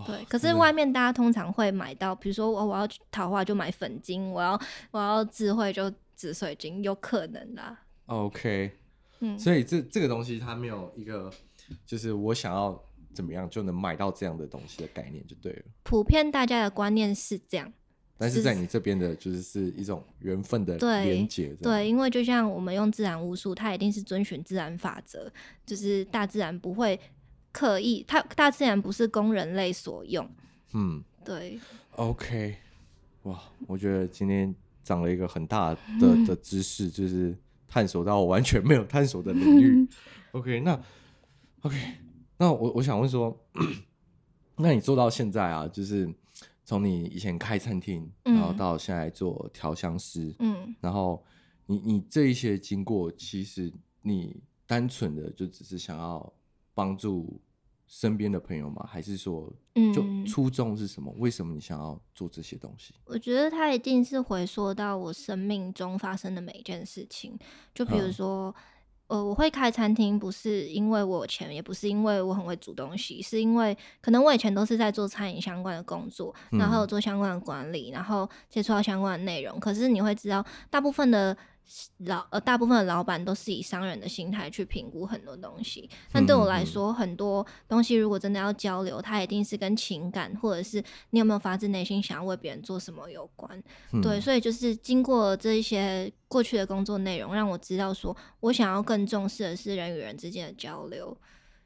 [0.08, 4.60] 对，可是外面大家通常会买到，比如说我我要桃花就买粉晶，我要
[4.92, 7.80] 我要智慧就紫水晶，有可能啦。
[8.08, 8.72] OK，
[9.20, 11.32] 嗯，所以这这个东西它没有一个，
[11.86, 12.84] 就是我想要
[13.14, 15.62] 怎么样就能买到这样的东西的概念就对了。
[15.84, 17.72] 普遍大家的观念是这样，
[18.18, 21.56] 但是在你这边的就是是一种缘分的连接。
[21.62, 25.32] 对，因为就像我们用自然巫术，它一定是遵循自然法则，
[25.66, 27.00] 就是大自然不会。
[27.56, 30.30] 刻意，它大自然不是供人类所用。
[30.74, 31.58] 嗯，对。
[31.96, 32.58] OK，
[33.24, 37.34] 哇，我觉得今天长了一个很大的、嗯、的知识，就是
[37.66, 39.68] 探索到我完全没有探索的领域。
[39.70, 39.88] 嗯、
[40.34, 40.78] OK，那
[41.62, 41.78] OK，
[42.38, 43.34] 那我我想问说，
[44.58, 46.14] 那你做到现在啊，就是
[46.66, 51.24] 从你以前开餐厅，然后到现在做调香师，嗯，然后
[51.68, 56.34] 你你这一些经过，其实你单纯的就只是想要
[56.74, 57.40] 帮助。
[57.88, 58.88] 身边的朋友吗？
[58.90, 59.52] 还是说，
[59.94, 61.12] 就初衷是什么？
[61.16, 62.94] 嗯、为什么你想要做这些东西？
[63.06, 67.38] 我觉得它一定是回溯到我生命中发生的每一件事情。
[67.74, 68.54] 就比如说，
[69.08, 79.60] 嗯、呃，我会开餐厅，不是因为我有钱，也不是因为我很会煮东西，是因为可能我以前都是在做餐饮相关的工作，然后做相关的管理，然后接触到相关的内容。
[79.60, 81.38] 可是你会知道，大部分的。
[82.06, 93.62] 老呃，大部分的老板都是以商人的心态去评估很多东西，但对我来说，嗯嗯很多东西如果真的要交流，它一定是跟情感或者是你有没有发自内心想要为别人做什么有关。
[93.92, 101.18] 嗯、对，所以就是经过这一些过去的工作内容，让我知道说我想要更重视的是人与人之间的交流。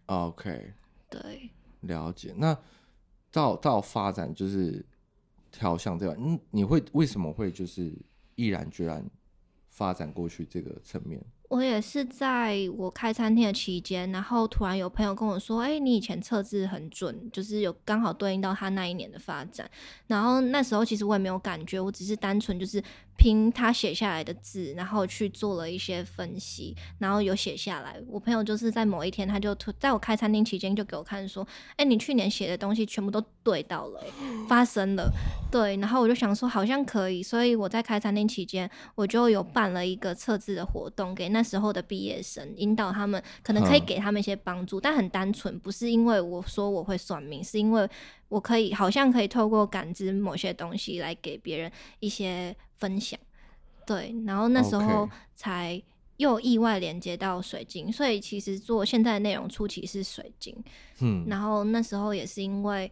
[0.05, 0.73] OK，
[1.09, 1.49] 对，
[1.81, 2.33] 了解。
[2.38, 2.57] 那
[3.31, 4.85] 到到发展就是
[5.51, 7.93] 调向这样，嗯，你会为什么会就是
[8.35, 9.05] 毅然决然
[9.79, 11.23] 发展过去这个层面？
[11.49, 19.69] 我也是在我开餐厅的期间，然后突然有朋友跟我说：“哎、你以前测字很准，就是有刚好对应到他那一年的发展。”
[20.05, 22.81] 然后那时候其实我也没有感觉，我只是单纯就是
[23.17, 27.99] 凭他写下来的字，然后去做了一些分析，然后有写下来。
[28.07, 31.45] 我朋友就是在某一天，他就在我开餐厅期间就给我看说
[31.77, 34.03] ：“哎、你去年写的东西全部都对到了、
[34.47, 35.12] 发生了。”
[35.51, 41.38] 对，然后我就想说好像可以，所以我在开餐厅期间，我就有办了一个测字的活动给那。
[41.39, 47.89] 那时候的毕业生，引导他们，可能可以给他们一些帮助，但很单纯，不是因为我说我会算命，是因为
[48.28, 51.71] 我可以好像可以透过感知某些东西来给别人
[52.02, 53.17] 一些分享，
[53.86, 55.82] 对，然后那时候才
[56.17, 60.54] 又意外连接到水晶，所以其实做现在的内容初期是水晶，
[60.99, 62.91] 嗯，然后那时候也是因为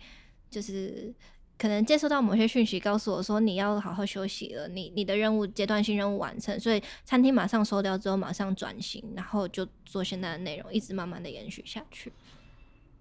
[0.50, 1.14] 就是。
[1.58, 12.14] 可能接收到某些讯息，告诉我说你要好好休息了，你你的任务阶段性任务完成，所以餐厅马上收掉之后马上转型，然后就做现在的内容，一直慢慢的延续下去。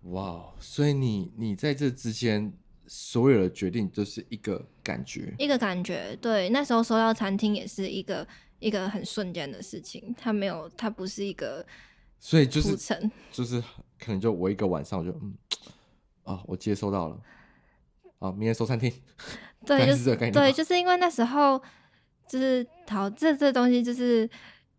[0.04, 2.52] 哇，所以你你在这之间
[2.86, 6.16] 所有的决定都是一个感觉，一个感觉。
[6.22, 8.26] 对，那时候收到餐厅也是一个
[8.58, 11.66] 一个很瞬间的事情，它没有，它不是一个，
[12.18, 12.74] 所以就是
[13.32, 13.60] 就是
[13.98, 15.34] 可能就我一个晚上我就嗯
[16.24, 17.20] 啊，我接收到了。
[18.18, 18.92] 哦，明天收餐厅，
[19.64, 21.62] 对， 就是对，就是因为那时候
[22.28, 24.28] 就是淘，这这东西就是。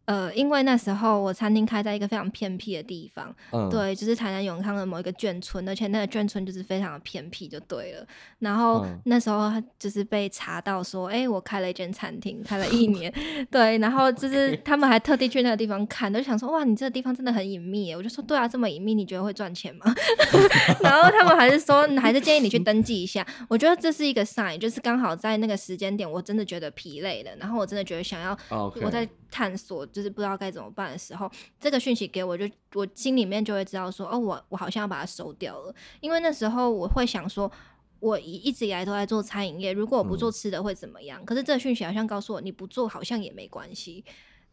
[0.08, 8.08] 呃，因为那时候我餐厅开在一个非常偏僻的地方，嗯、对，就是台南永康的某一个眷村，而且那个眷村就是非常的偏僻，就对了。
[8.39, 13.13] 然后、嗯、那时候就是被查到说，哎、欸，我开了一间餐厅，开了一年，
[13.52, 17.93] 对，然后就是 他们还特地去那个地方看，都想说，哇，你这个地方真的很隐秘。
[17.93, 19.93] 我就说，对啊，这么隐秘，你觉得会赚钱吗？
[20.82, 23.28] 然后他们还是说，还是建议你去登记一下。
[23.50, 29.86] 我觉得这是一个 sign，就是刚好在那个时间点，我真的觉得疲累了，然后我真的觉得想要.我在探索。
[29.88, 37.52] 就是不知道该怎么办的时候，这个讯息给我就，我心里面就会知道说，哦，我我好像要把它收掉了，因为那时候我会想说，
[38.00, 41.22] 我一一直以来都在做餐饮业，如果我不做吃的会怎么样？
[41.22, 44.04] 嗯、可是这个讯息好像告诉我，你不做好像也没关系，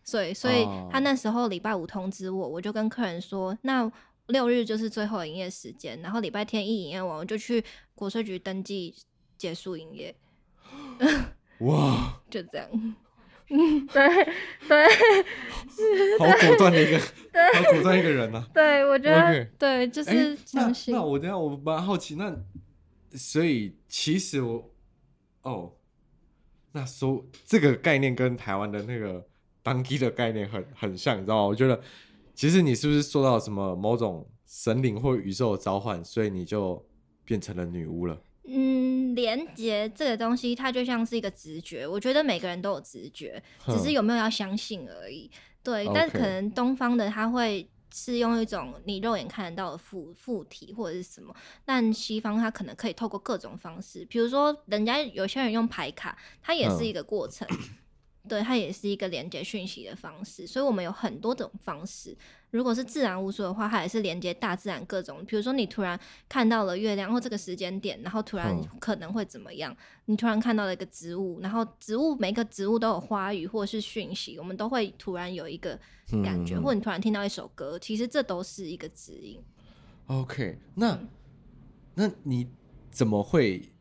[0.02, 3.90] 所以所以他那时候礼拜五通知我，我就跟客人说，那
[4.28, 7.62] 六日就是最后营业时间，然后礼拜天一营业完，我就去
[7.94, 8.94] 国税局登记
[9.36, 10.14] 结束营业。
[11.58, 12.94] 哇， 就这样。
[13.50, 14.08] 嗯，对
[14.66, 14.86] 对，
[16.18, 16.98] 好果断的一个，
[17.54, 18.48] 好果断一个人呐、啊。
[18.54, 20.92] 对，我觉得对，就是相信。
[20.94, 22.34] 那那我等下我蛮好奇，那
[23.14, 24.70] 所以其实我
[25.42, 25.72] 哦，
[26.72, 29.26] 那说这个概念跟台湾的那个
[29.62, 31.46] 当机的概念很很像，你知道吗？
[31.46, 31.80] 我觉得
[32.34, 36.84] 其实你是不是受到什么某种神灵或宇宙的召唤，所以你就
[37.24, 38.18] 变成了女巫了？
[38.46, 41.86] 嗯，连接这个东西，它就像是一个直觉。
[41.86, 45.30] 我觉得每个人都有直觉，只是有没有要相信而已。
[45.62, 57.46] 对.但可能东方的他会是用一种你肉眼看得到的附附体或者是什么，但西方他可能可以透过各种方式，比如说人家有些人用牌卡，它也是一个过程。
[57.50, 57.58] 嗯
[58.26, 62.16] 对，它也是一个连接讯息的方式，所以我们有很多种方式。
[62.56, 65.24] 如果是自然巫术的话，它也是连接大自然各种。
[65.26, 69.72] 比如说，你突然看到了月亮，或这个时间点，然后突然可能会怎么样？
[69.72, 75.78] 嗯、你突然看到了一个植物，然后植物每个植物都有花语或者是讯息，我们都会突然有一个
[76.22, 79.42] 感觉，嗯、或你突然听到一首歌，其实这都是一个指引。
[80.06, 81.08] OK，那、嗯、
[81.94, 82.48] 那你
[82.90, 83.72] 怎么会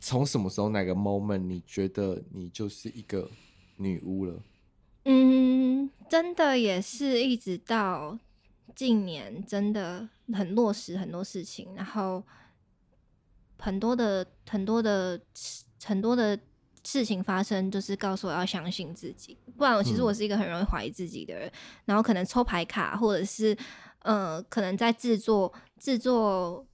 [0.00, 3.30] 从什么时候哪个 moment 你觉得你就是一个？
[3.78, 4.32] 女巫了，
[5.08, 8.18] 嗯，真的也是一直到
[8.74, 12.20] 近年，真的很落实很多事情，然后
[13.58, 15.20] 很多的很多的
[15.84, 16.36] 很多的
[16.82, 21.52] 事情发生，就是告诉我要相信自己，不然我其实我是一个很容易怀疑自己的人，嗯、
[21.84, 23.56] 然后可能抽牌卡，或者是
[24.00, 26.66] 呃，可能在制作制作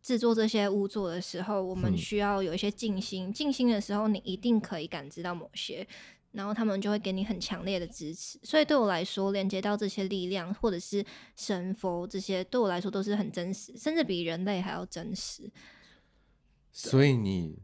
[0.00, 5.84] 制作这些物作的时候，我们需要有一些静心，静、嗯、心的时候，你一定可以感知到某些。
[6.34, 11.04] 然后他们就会给你很强烈的支持，所以对我来说，连接到这些力量，或者是
[11.36, 15.48] 神佛这些，对我来说都是很真实，甚至比人类还要真实。
[16.72, 17.56] 所以你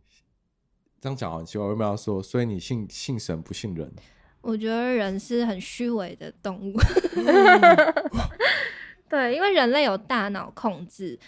[1.01, 2.23] 这样讲好奇怪，我为什么要说？
[2.23, 3.93] 所以你信信神不信人？
[4.41, 6.75] 我觉得人是很虚伪的动物。
[9.11, 11.19] 对，因为人类有大脑控制。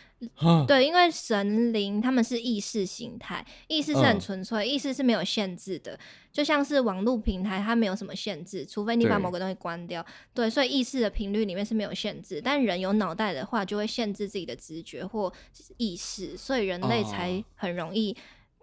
[0.68, 4.64] 对，因为神灵他们是意识形态，意识是很纯粹，uh.
[4.64, 5.98] 意识是没有限制的，
[6.30, 10.00] 就像是网络平台，它没有什么限制，除非你把某个东西关掉。
[10.32, 15.32] 对，对，所以意识的频率里面是没有限制，但人有脑袋的话，就会限制自己的直觉或
[15.76, 18.16] 意识，所以人类才很容易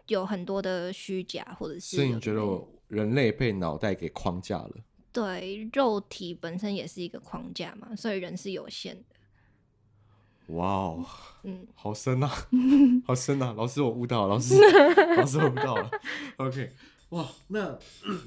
[0.07, 1.97] 有很多的虚假，或者是。
[1.97, 2.41] 所以你觉得
[2.87, 4.71] 人类被脑袋给框架了？
[5.11, 10.53] 对，肉体本身也是一个框架嘛，所以人是有限的。
[10.53, 11.05] 哇哦，
[11.43, 12.29] 嗯，好深啊，
[13.05, 13.53] 好深啊！
[13.55, 14.55] 老师，我悟到了，老师，
[15.17, 15.91] 老师，我悟到了。
[16.37, 16.71] OK，
[17.09, 17.77] 哇，那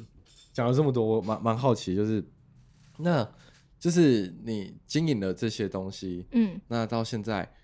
[0.52, 2.24] 讲了这么多，我蛮蛮好奇，就是
[2.98, 3.28] 那，
[3.78, 7.54] 就是你经营了这些东西，嗯，那到现在，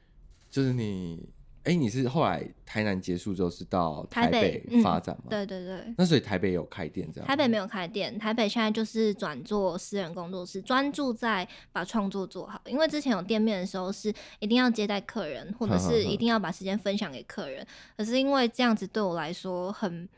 [0.51, 1.29] 就是你。
[1.69, 5.25] 哎，你是后来台南结束之后是到台北发展吗？
[5.27, 5.29] 嗯？
[5.29, 5.95] 对对对。
[5.99, 7.29] 那所以台北有开店这样？
[7.29, 12.59] 台北没有开店，台北现在就是转做私人工作室，专注在把创作做好。
[12.65, 17.67] 因为之前有店面的时候是一定要接待客人，或者是一定要把时间分享给客人。
[17.99, 20.09] 可是因为这样子对我来说很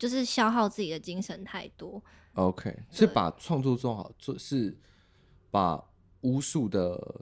[0.00, 2.02] 就是消耗自己的精神太多。
[2.34, 4.76] OK，是把创作做好，做是
[5.52, 5.80] 把
[6.22, 7.20] 无数的。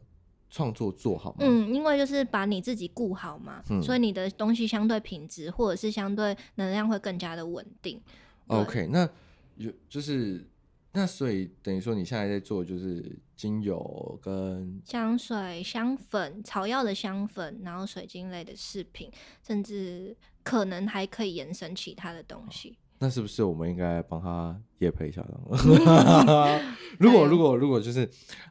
[0.49, 1.39] 创作做好吗？
[1.41, 8.01] 嗯，因为就是把你自己顾好嘛，嗯，所以你的东西相对品质或者是相对能量会更加的稳定。
[8.47, 9.09] OK，那
[9.57, 10.49] 有就是
[10.93, 19.11] 那所以等于说你现在在做就是精油跟香水、香粉、草药的香粉，然后水晶类的饰品，
[19.47, 22.79] 甚至可能还可以延伸其他的东西。
[22.99, 25.23] 那是不是我们应该帮他也配一下？
[26.99, 28.09] 如果如果如果就是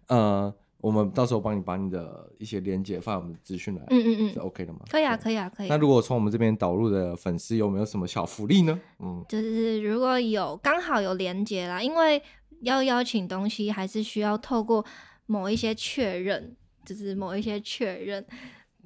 [0.08, 0.54] 呃。
[0.82, 4.80] 我们到时候帮你把你的一些连接放在我们的资讯来，嗯嗯嗯，是 OK 的吗？
[4.90, 5.68] 可以啊，可以啊，可以。
[5.68, 8.80] 那如果从我们这边导入的粉丝有没有什么小福利呢？
[9.00, 12.22] 嗯，就是如果有刚好有连接啦，因为
[12.62, 14.86] 要邀请东西还是需要透过
[15.26, 16.56] 某一些确认，
[16.86, 18.24] 就是某一些确认，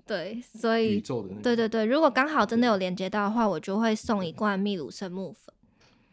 [0.07, 1.01] 对，所以
[1.43, 5.53] 对对对，如果刚好真的有连接到的话，我就会送一罐秘鲁圣木粉。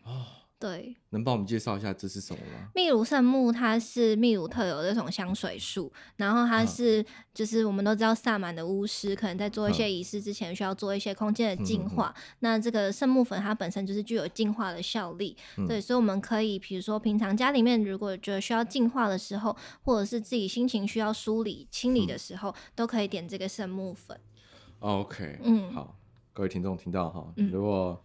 [0.04, 0.35] 哦。
[0.58, 2.70] 对，能帮我们介绍一下这是什么吗？
[2.74, 7.04] 秘鲁圣木，它是秘鲁特有的这种香水树，然后它是、啊、
[7.34, 24.18] 就是我们都知道萨满的巫师可能在做一些仪式之前需要做一些空间的净化，嗯、那这个圣木粉它本身就是具有净化的效力，嗯、对，所以我们可以比如说平常家里面如果觉得需要净化的时候，或者是自己心情需要梳理清理的时候，嗯、都可以点这个圣木粉。
[24.78, 25.98] OK，嗯，好，
[26.32, 28.02] 各位听众听到哈，如果。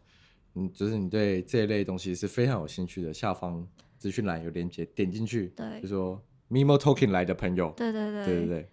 [0.55, 3.65] 嗯，就是你对这一类东西是非常有兴趣的，下方
[3.97, 8.69] 资讯栏有链接，点进去，对，就说 Mimo Talking 来的朋友，对对对，对对对，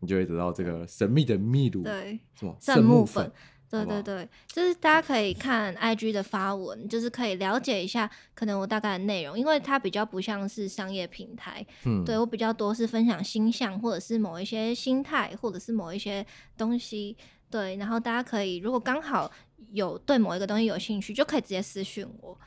[0.00, 3.30] 你就会得到这个神秘的秘鲁，对，什么圣木粉，
[3.68, 16.26] 粉，对对对，就是大家可以看 IG 的发文，就是可以了解一下可能我大概的内容，因为它比较不像是商业平台，嗯，对我比较多是分享星象或者是某一些心态或者是某一些
[16.58, 17.16] 东西，
[17.48, 19.30] 对，然后大家可以如果刚好。
[19.72, 22.38] 有对某一个东西有兴趣，就可以直接私讯我。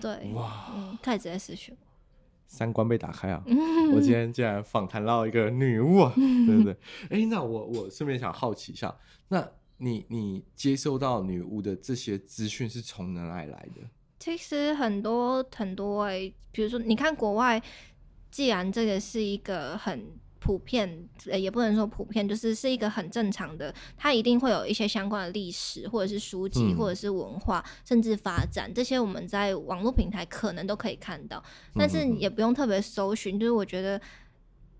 [0.00, 1.86] 对，哇，嗯，可以直接私讯我。
[2.46, 3.42] 三观被打开啊！
[3.94, 6.72] 我今天竟然访谈到一个女巫啊， 对不对？
[7.04, 8.96] 哎、欸，那我我顺便想好奇一下，
[9.28, 9.46] 那
[9.76, 13.82] 你你接收到女巫的这些资讯是从哪里来的？
[14.18, 17.62] 其实很多很多哎、欸，比如说你看国外，
[18.30, 20.18] 既然这个是一个很。
[20.40, 31.40] 普遍，呃，也不能说普遍，就是是一个很正常的，它一定会有一些相关的历史，或者是书籍，嗯、或者是文化，甚至发展，这些我们在网络平台可能都可以看到，
[31.74, 33.38] 但是也不用特别搜寻。
[33.38, 34.00] 就是我觉得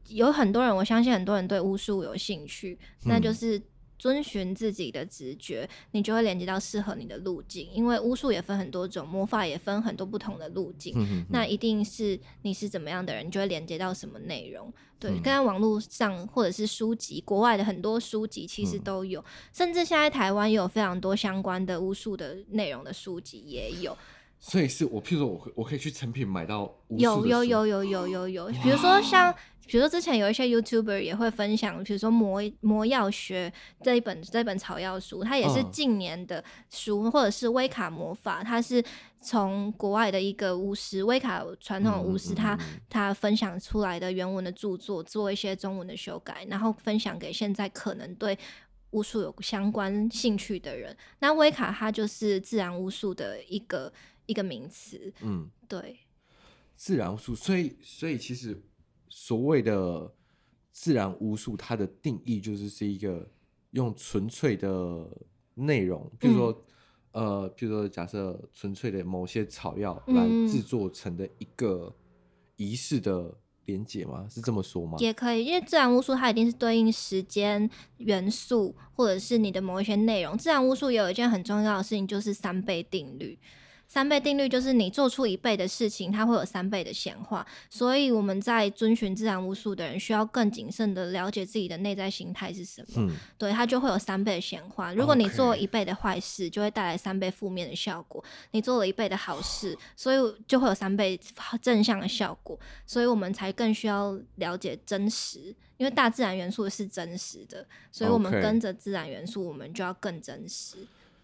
[0.09, 3.63] 有很多人，我相信很多人对巫术有兴趣，那就是。
[4.01, 7.69] 遵循自己的直觉，你就会连接到适合你的路径。
[7.71, 10.95] 因为巫术也分很多种，魔法也分很多不同的路径。
[10.97, 14.73] 嗯、哼哼，那一定是你是怎么样的人，你就会连接到什么内容。
[14.99, 23.95] 对，刚刚、嗯、网络上或者是书籍，国外的很多书籍其实都有，嗯、甚至现在台湾也有非常多相关的巫术的内容的书籍也有。
[24.43, 29.35] 所以是我，譬如说我，我我可以去成品买到有有有有有有有，比如说像，
[29.67, 33.53] 比如说之前有一些 YouTuber 也会分享，比如说魔魔药学
[33.83, 38.83] 这一本这一本草药书，它也是近年的书，嗯、或者是威卡魔法，它是
[39.23, 42.59] 从国外的一个巫师，威卡传统巫师，他
[42.89, 48.39] 他分享出来的原文的著作，做一些中文的修改，然后分享给现在可能对
[48.91, 50.97] 巫术有相关兴趣的人。
[51.21, 53.93] 那威卡它就是自然巫术的一个。
[54.27, 55.99] 一个名词，嗯，对，
[56.77, 58.63] 自然巫术，所以，所以其实
[59.11, 60.11] 所谓的
[60.73, 63.29] 自然巫术，它的定义就是是一个
[63.73, 65.07] 用纯粹的
[65.55, 66.65] 内容，比如说，
[67.13, 71.95] 嗯、呃，比如说，假设纯粹的某些草药来制作成的一个
[72.57, 73.37] 仪式的
[73.67, 74.27] 连接吗？
[74.31, 74.97] 是这么说吗？
[75.01, 80.39] 也可以，因为自然巫术它一定是对应时间元素，或者是你的某一些内容。
[80.39, 83.39] 自然巫术也有一件很重要的事情，就是三倍定律。
[83.91, 87.45] 三倍定律就是你做出一倍的事情，它会有三倍的显化。
[87.69, 92.89] 所以我们在遵循自然巫术的人，需要更谨慎的了解自己的内在形态是什么。
[92.99, 94.95] 嗯，对，它就会有三倍的显化。
[94.95, 98.23] 如果你做一倍的坏事，就会带来三倍负面的效果；
[98.53, 101.19] 你做了一倍的好事，所以就会有三倍
[101.61, 102.57] 正向的效果。
[102.87, 110.77] 所以我们才更需要了解真实，因为大自然元素是真实的，所以我们跟着自然元素，我们就要更真实。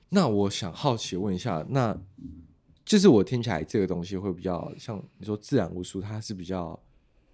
[0.08, 1.96] 那我想好奇问一下，那。
[2.86, 6.80] 就是我听起来这个东西会比较像你说自然巫术，它是比较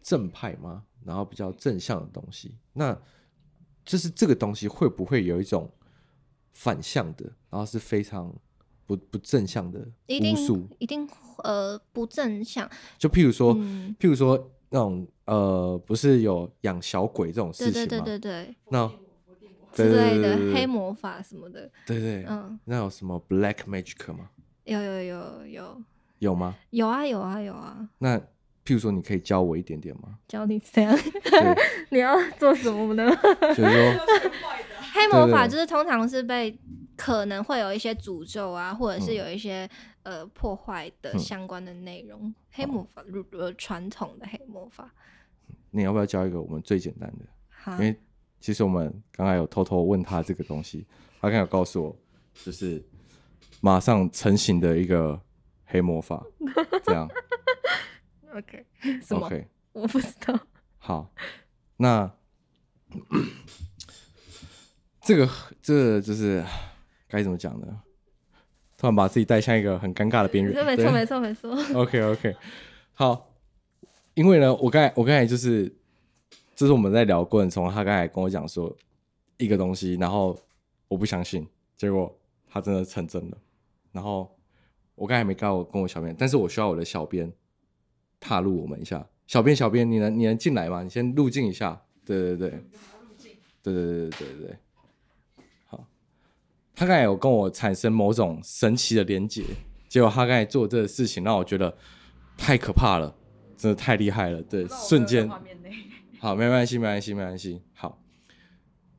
[0.03, 0.83] 正派吗？
[1.05, 2.57] 然后比较正向的东西。
[2.73, 2.99] 那
[3.85, 5.71] 就是这个东西会不会有一种
[6.55, 8.35] 反向的，然后是非常
[8.87, 10.67] 不不正向的巫术？
[10.79, 11.07] 一定
[11.45, 12.67] 呃不正向。
[12.97, 17.87] 就譬如说，嗯、譬如说那种呃，不是有养小鬼这种事情吗？
[17.87, 18.57] 对对对对对。
[18.71, 18.91] 那
[19.75, 21.71] 之类的黑魔法什么的。
[21.87, 24.31] 对对，嗯，那有什么 black magic 吗？
[24.65, 25.83] 有有有有
[26.19, 26.55] 有吗？
[26.71, 27.89] 有啊有啊有啊。
[27.99, 28.19] 那
[28.65, 30.19] 譬如说，你可以教我一点点吗？
[30.29, 30.97] 教你怎样？
[31.91, 33.11] 你要做什么呢？
[33.57, 34.07] 就是说，
[34.93, 36.57] 黑魔法就是通常是被
[36.97, 39.69] 可能会有一些诅咒啊，或者是有一些、
[40.05, 42.21] 嗯、呃破坏的相关的内容。
[42.23, 44.89] 嗯、黑魔法，如呃传统的黑魔法。
[45.71, 47.25] 你要不要教一个我们最简单的？
[47.49, 47.99] 哈因为
[48.39, 50.87] 其实我们刚刚有偷偷问他这个东西，
[51.21, 51.97] 他刚有告诉我，
[52.45, 52.81] 就是。
[53.63, 55.21] 马上成型的一个
[55.65, 56.27] 黑魔法，
[56.83, 57.09] 这样。
[58.35, 58.67] OK，
[59.01, 59.47] 什么？Okay.
[59.73, 60.37] 我不知道。
[60.79, 61.09] 好，
[61.77, 62.13] 那
[65.01, 65.31] 这个
[65.63, 66.45] 这个就是
[67.09, 67.83] 该怎么讲呢？
[68.77, 70.53] 突然把自己带向一个很尴尬的边缘。
[70.67, 71.57] 没错，没错，没错。
[71.81, 72.37] OK，OK，
[72.93, 73.29] 好。
[74.15, 75.75] 因为呢，我刚才我刚才就是，
[76.55, 78.77] 这是我们在聊过程中，他刚才跟我讲说
[79.39, 80.39] 一个东西，然后
[80.89, 82.15] 我不相信，结果
[82.47, 83.39] 他真的成真了。
[83.93, 84.37] 然后
[84.95, 87.33] 我刚才没告我跟我小编，但是我需要我的小编
[88.19, 89.07] 踏入我们一下。
[89.27, 90.83] 小编，小编，你能你能进来吗？
[90.83, 91.81] 你先入境一下。
[92.05, 92.51] 对对对，
[93.63, 94.57] 对对对对对对。
[95.67, 95.87] 好，
[96.75, 99.45] 他刚才有跟我产生某种神奇的连接，
[99.89, 101.75] 结果他刚才做这个事情让我觉得
[102.37, 103.15] 太可怕了，
[103.57, 104.43] 真的太厉害了。
[104.43, 105.29] 对，瞬间。
[106.19, 107.63] 好，没关系，没关系，没关系。
[107.73, 108.03] 好，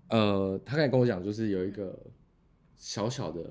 [0.10, 2.00] 呃，他刚才跟我讲，就是有一个
[2.76, 3.42] 小小的。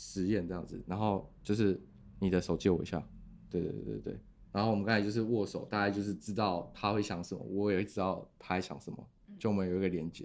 [0.00, 1.80] 实验这样子，然后就是
[2.20, 3.04] 你的手借我一下，
[3.50, 4.20] 对对对对对，
[4.52, 9.04] 然后我们刚才就是握手，大概就是知道他会想什么，我也会知道他在想什么，
[9.40, 10.24] 就我们有一个连接。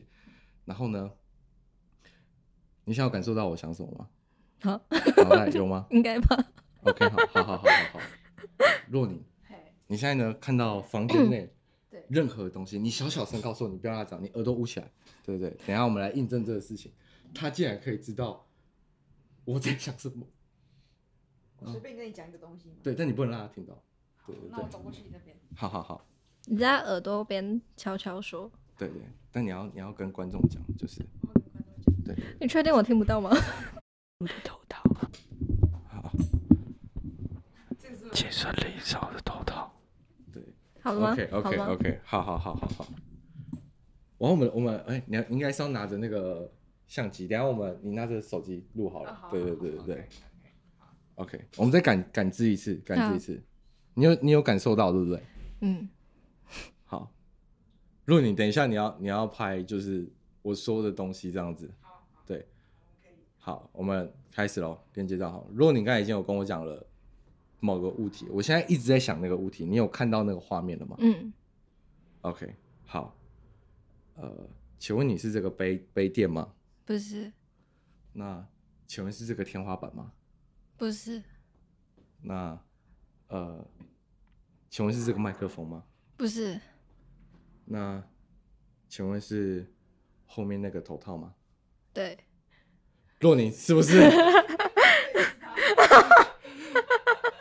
[0.63, 1.11] 然后呢，
[2.85, 4.07] 你想要感受到我想什么吗？
[4.61, 4.79] 好，
[5.53, 5.87] 有吗？
[5.91, 6.53] 应该吧。
[6.83, 7.99] OK，好，好，好，好，好，好。
[8.89, 9.23] 若你，
[9.87, 11.51] 你现在呢看到房间内
[12.09, 14.91] 任何东西，你小小声告诉我，你不要让他讲，你耳朵捂起来，
[15.25, 15.49] 对不对？
[15.65, 16.91] 等下我们来印证这个事情，
[17.33, 18.42] 他竟然可以知道。
[19.45, 20.25] 我在想什么？
[21.59, 22.75] 我随便跟你讲一个东西。
[22.83, 23.73] 对，但你不能让他听到。
[24.25, 24.49] 对对对。
[24.51, 25.35] 那我走过去你那边。
[25.55, 26.05] 好好好。
[26.45, 28.51] 你在耳朵边悄悄说。
[28.77, 31.01] 对对，但你要你要跟观众讲，就是。
[32.05, 32.15] 对。
[32.41, 33.29] 你确定我听不到吗？
[34.19, 34.83] 我的头套。
[35.87, 36.11] 好。
[38.13, 39.73] 请顺利找我的头套。
[40.33, 40.43] 对。
[40.81, 42.87] 好了吗？OK OK OK，好好好好好。
[44.17, 46.51] 然后我们我们哎，你应该是要拿着那个。
[46.87, 49.11] 相机，等下我们你拿着手机录好了。
[49.23, 50.09] Oh, 对对对对对。
[51.15, 53.43] OK，我们再感感知一次，感知一次。
[53.93, 55.23] 你有你有感受到对不对？
[55.61, 55.89] 嗯。
[56.85, 57.11] 好。
[58.05, 60.07] 如果你等一下你要你要拍，就是
[60.41, 61.71] 我说的东西这样子。
[62.25, 62.47] 对。
[63.37, 65.47] 好，我们开始喽，连接到好。
[65.53, 66.85] 如果你刚才已经有跟我讲了
[67.59, 70.95] 某个物体，我现在一直在想那个物体，你有看到那个画面了吗？
[70.99, 71.31] 嗯。
[72.21, 72.55] OK，
[72.85, 73.15] 好。
[74.15, 76.51] 呃，请问你是这个杯杯垫吗？
[76.85, 77.31] 不是，
[78.11, 78.45] 那
[78.85, 80.11] 请问是这个天花板吗？
[80.77, 81.23] 不是，
[82.21, 82.59] 那
[83.29, 83.65] 呃，
[84.69, 85.85] 请问是这个麦克风吗？
[86.17, 86.59] 不是，
[87.65, 88.03] 那
[88.89, 89.73] 请问是
[90.25, 91.33] 后面那个头套吗？
[91.93, 92.17] 对，
[93.19, 94.01] 若宁是不是？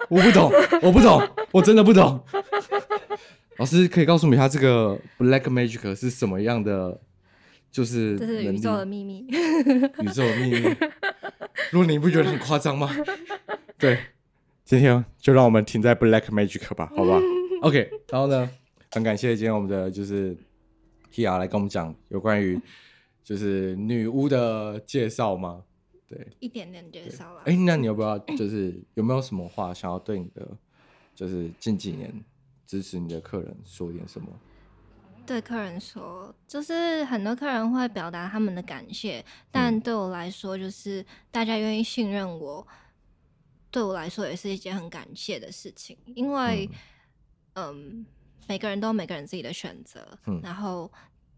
[0.09, 1.21] 我不懂，我不懂，
[1.53, 2.25] 我真的不懂。
[3.59, 7.01] 老师可以告诉我一下这个 Black Magic 是什么样的？
[7.73, 9.27] 就是这是宇宙的秘密，
[10.01, 10.77] 宇宙的秘密。
[11.71, 12.89] 如果你不觉得很夸张吗？
[13.79, 13.99] 对，
[14.65, 17.19] 今天就让我们停在 Black Magic 吧，好吧？
[17.63, 18.49] OK，然后呢，
[18.93, 20.37] 很感谢今天我们的就是
[21.11, 22.61] Tia 来跟我们讲有关于
[23.25, 25.65] 就是女巫的介绍吗？
[26.07, 27.43] 对，一点点介绍吧。
[27.47, 30.47] 哎、欸，那你要不要就是有没有什么话想要对你的
[31.15, 32.13] 就是近几年
[32.67, 34.29] 支持你的客人说点什么？
[35.27, 42.67] 对客人说，就是很多客人会表达他们的感谢，但对我来说，就是大家愿意信任我，
[43.71, 46.69] 对我来说也是一件很感谢的事情，因为
[47.55, 48.07] 嗯、呃，
[48.49, 50.91] 每个人都有每个人自己的选择，嗯，然后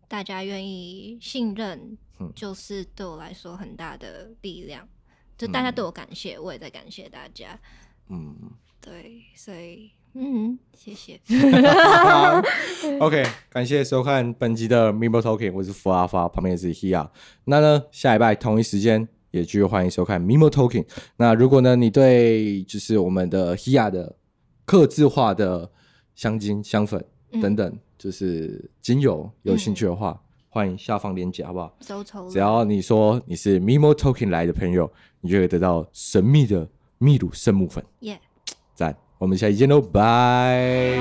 [0.09, 1.97] 大家愿意信任，
[2.35, 4.89] 就是对我来说很大的力量。
[5.37, 7.59] 就大家对我感谢，我也在感谢大家。
[8.09, 8.37] 嗯，
[8.81, 11.21] 对，所以嗯，谢谢。
[13.01, 17.09] OK，感谢收看本集的 Mimo Talking，我是福阿发，旁边也是 Hea。
[17.45, 20.87] 那呢，下礼拜同一时间也继续欢迎收看 Mimo Talking。
[21.17, 24.17] 那如果呢，你对就是我们的 Hea 的
[24.65, 25.71] 刻字化的
[26.15, 27.05] 香精、香粉
[27.43, 31.77] 等等，嗯、就是精油有兴趣的话，嗯、欢迎下方链接，好不好？
[32.31, 34.91] 只要你说你是 Mimo Talking 来的朋友。
[35.27, 37.83] 你就会得到神秘的秘鲁圣木粉！
[39.25, 40.99] 我们下期见喽，拜。